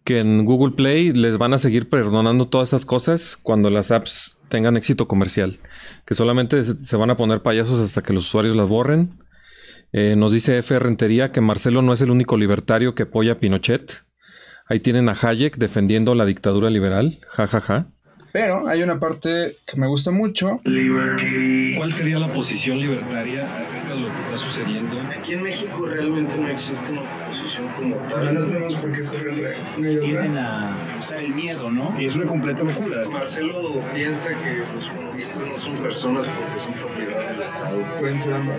Que 0.04 0.20
en 0.20 0.44
Google 0.44 0.76
Play 0.76 1.12
les 1.12 1.36
van 1.36 1.52
a 1.52 1.58
seguir 1.58 1.88
perdonando 1.88 2.48
todas 2.48 2.68
esas 2.68 2.84
cosas 2.84 3.36
cuando 3.36 3.70
las 3.70 3.90
apps 3.90 4.36
tengan 4.48 4.76
éxito 4.76 5.08
comercial. 5.08 5.58
Que 6.04 6.14
solamente 6.14 6.64
se 6.64 6.96
van 6.96 7.10
a 7.10 7.16
poner 7.16 7.42
payasos 7.42 7.80
hasta 7.80 8.02
que 8.02 8.12
los 8.12 8.26
usuarios 8.26 8.54
las 8.54 8.68
borren. 8.68 9.18
Eh, 9.92 10.14
nos 10.16 10.32
dice 10.32 10.58
F. 10.58 10.78
Rentería 10.78 11.32
que 11.32 11.40
Marcelo 11.40 11.82
no 11.82 11.92
es 11.92 12.00
el 12.02 12.10
único 12.10 12.36
libertario 12.36 12.94
que 12.94 13.04
apoya 13.04 13.32
a 13.32 13.38
Pinochet. 13.40 14.05
Ahí 14.68 14.80
tienen 14.80 15.08
a 15.08 15.16
Hayek 15.20 15.56
defendiendo 15.56 16.14
la 16.14 16.26
dictadura 16.26 16.70
liberal. 16.70 17.20
Ja, 17.28 17.46
ja, 17.46 17.60
ja. 17.60 17.86
Pero 18.32 18.68
hay 18.68 18.82
una 18.82 19.00
parte 19.00 19.52
que 19.66 19.80
me 19.80 19.86
gusta 19.86 20.10
mucho. 20.10 20.60
Liberty. 20.64 21.74
¿Cuál 21.78 21.90
sería 21.90 22.18
la 22.18 22.30
posición 22.30 22.78
libertaria 22.78 23.58
acerca 23.58 23.94
de 23.94 24.00
lo 24.00 24.12
que 24.12 24.18
está 24.18 24.36
sucediendo? 24.36 25.00
Aquí 25.00 25.32
en 25.32 25.42
México 25.42 25.86
realmente 25.86 26.36
no 26.36 26.46
existe 26.48 26.92
una 26.92 27.02
posición 27.28 27.66
como 27.78 27.96
tal. 28.08 28.34
No 28.34 28.44
tenemos 28.44 28.74
por 28.74 28.92
qué 28.92 29.00
estar 29.00 29.26
entre 29.26 29.56
una 29.78 29.90
y 29.90 29.96
otra. 29.96 30.22
Tienden 30.22 30.36
el 31.16 31.34
miedo, 31.34 31.70
¿no? 31.70 31.98
Y 31.98 32.04
es 32.04 32.16
una 32.16 32.26
completa 32.26 32.62
locura. 32.62 33.08
Marcelo 33.08 33.82
piensa 33.94 34.28
que 34.28 34.62
los 34.74 34.86
comunistas 34.88 35.46
no 35.46 35.58
son 35.58 35.74
personas 35.78 36.28
porque 36.28 36.60
son 36.60 36.72
propiedad 36.74 37.30
del 37.30 37.40
Estado. 37.40 37.86
Pueden 37.98 38.20
ser 38.20 38.34
ambas. 38.34 38.58